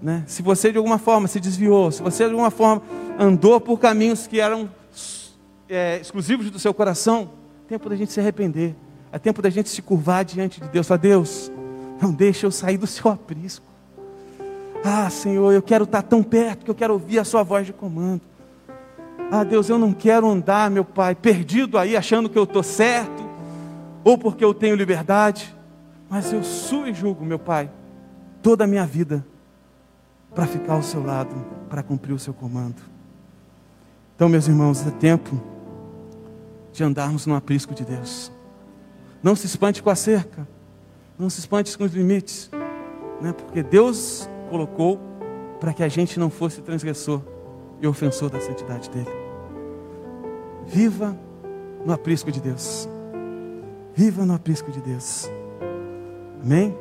Né? 0.00 0.24
Se 0.26 0.42
você 0.42 0.70
de 0.70 0.78
alguma 0.78 0.98
forma 0.98 1.26
se 1.26 1.40
desviou, 1.40 1.90
se 1.90 2.02
você 2.02 2.24
de 2.24 2.30
alguma 2.30 2.50
forma 2.50 2.82
andou 3.18 3.60
por 3.60 3.78
caminhos 3.78 4.26
que 4.26 4.40
eram 4.40 4.70
é, 5.68 5.98
exclusivos 6.00 6.50
do 6.50 6.58
seu 6.58 6.72
coração, 6.72 7.30
tempo 7.66 7.88
da 7.88 7.96
gente 7.96 8.12
se 8.12 8.20
arrepender. 8.20 8.74
É 9.12 9.18
tempo 9.18 9.42
da 9.42 9.50
gente 9.50 9.68
se 9.68 9.82
curvar 9.82 10.24
diante 10.24 10.60
de 10.60 10.68
Deus. 10.68 10.86
Falar, 10.86 10.98
Deus, 10.98 11.50
não 12.00 12.12
deixe 12.12 12.44
eu 12.46 12.50
sair 12.50 12.76
do 12.76 12.86
seu 12.86 13.10
aprisco. 13.10 13.66
Ah, 14.84 15.10
Senhor, 15.10 15.52
eu 15.52 15.62
quero 15.62 15.84
estar 15.84 16.02
tão 16.02 16.22
perto 16.22 16.64
que 16.64 16.70
eu 16.70 16.74
quero 16.74 16.92
ouvir 16.92 17.18
a 17.18 17.24
sua 17.24 17.42
voz 17.42 17.66
de 17.66 17.72
comando. 17.72 18.20
Ah, 19.30 19.42
Deus, 19.42 19.68
eu 19.68 19.78
não 19.78 19.92
quero 19.92 20.28
andar, 20.28 20.70
meu 20.70 20.84
Pai, 20.84 21.14
perdido 21.14 21.76
aí, 21.78 21.96
achando 21.96 22.28
que 22.28 22.38
eu 22.38 22.44
estou 22.44 22.62
certo, 22.62 23.24
ou 24.04 24.16
porque 24.16 24.44
eu 24.44 24.54
tenho 24.54 24.76
liberdade, 24.76 25.52
mas 26.08 26.32
eu 26.32 26.44
sou 26.44 26.86
e 26.86 26.94
julgo, 26.94 27.24
meu 27.24 27.38
Pai, 27.38 27.68
toda 28.40 28.62
a 28.62 28.66
minha 28.66 28.86
vida 28.86 29.26
para 30.32 30.46
ficar 30.46 30.74
ao 30.74 30.82
seu 30.82 31.04
lado, 31.04 31.34
para 31.68 31.82
cumprir 31.82 32.12
o 32.12 32.18
seu 32.18 32.32
comando. 32.32 32.80
Então, 34.14 34.28
meus 34.28 34.46
irmãos, 34.46 34.86
é 34.86 34.90
tempo 34.90 35.55
de 36.76 36.84
andarmos 36.84 37.26
no 37.26 37.34
aprisco 37.34 37.74
de 37.74 37.84
Deus. 37.84 38.30
Não 39.22 39.34
se 39.34 39.46
espante 39.46 39.82
com 39.82 39.90
a 39.90 39.96
cerca, 39.96 40.46
não 41.18 41.30
se 41.30 41.40
espante 41.40 41.76
com 41.76 41.84
os 41.84 41.92
limites, 41.92 42.50
né? 43.20 43.32
porque 43.32 43.62
Deus 43.62 44.28
colocou 44.50 45.00
para 45.58 45.72
que 45.72 45.82
a 45.82 45.88
gente 45.88 46.20
não 46.20 46.28
fosse 46.28 46.60
transgressor 46.60 47.22
e 47.80 47.86
ofensor 47.86 48.30
da 48.30 48.40
santidade 48.40 48.90
dele. 48.90 49.10
Viva 50.66 51.18
no 51.84 51.92
aprisco 51.92 52.30
de 52.30 52.40
Deus. 52.40 52.88
Viva 53.94 54.26
no 54.26 54.34
aprisco 54.34 54.70
de 54.70 54.80
Deus. 54.80 55.30
Amém? 56.42 56.76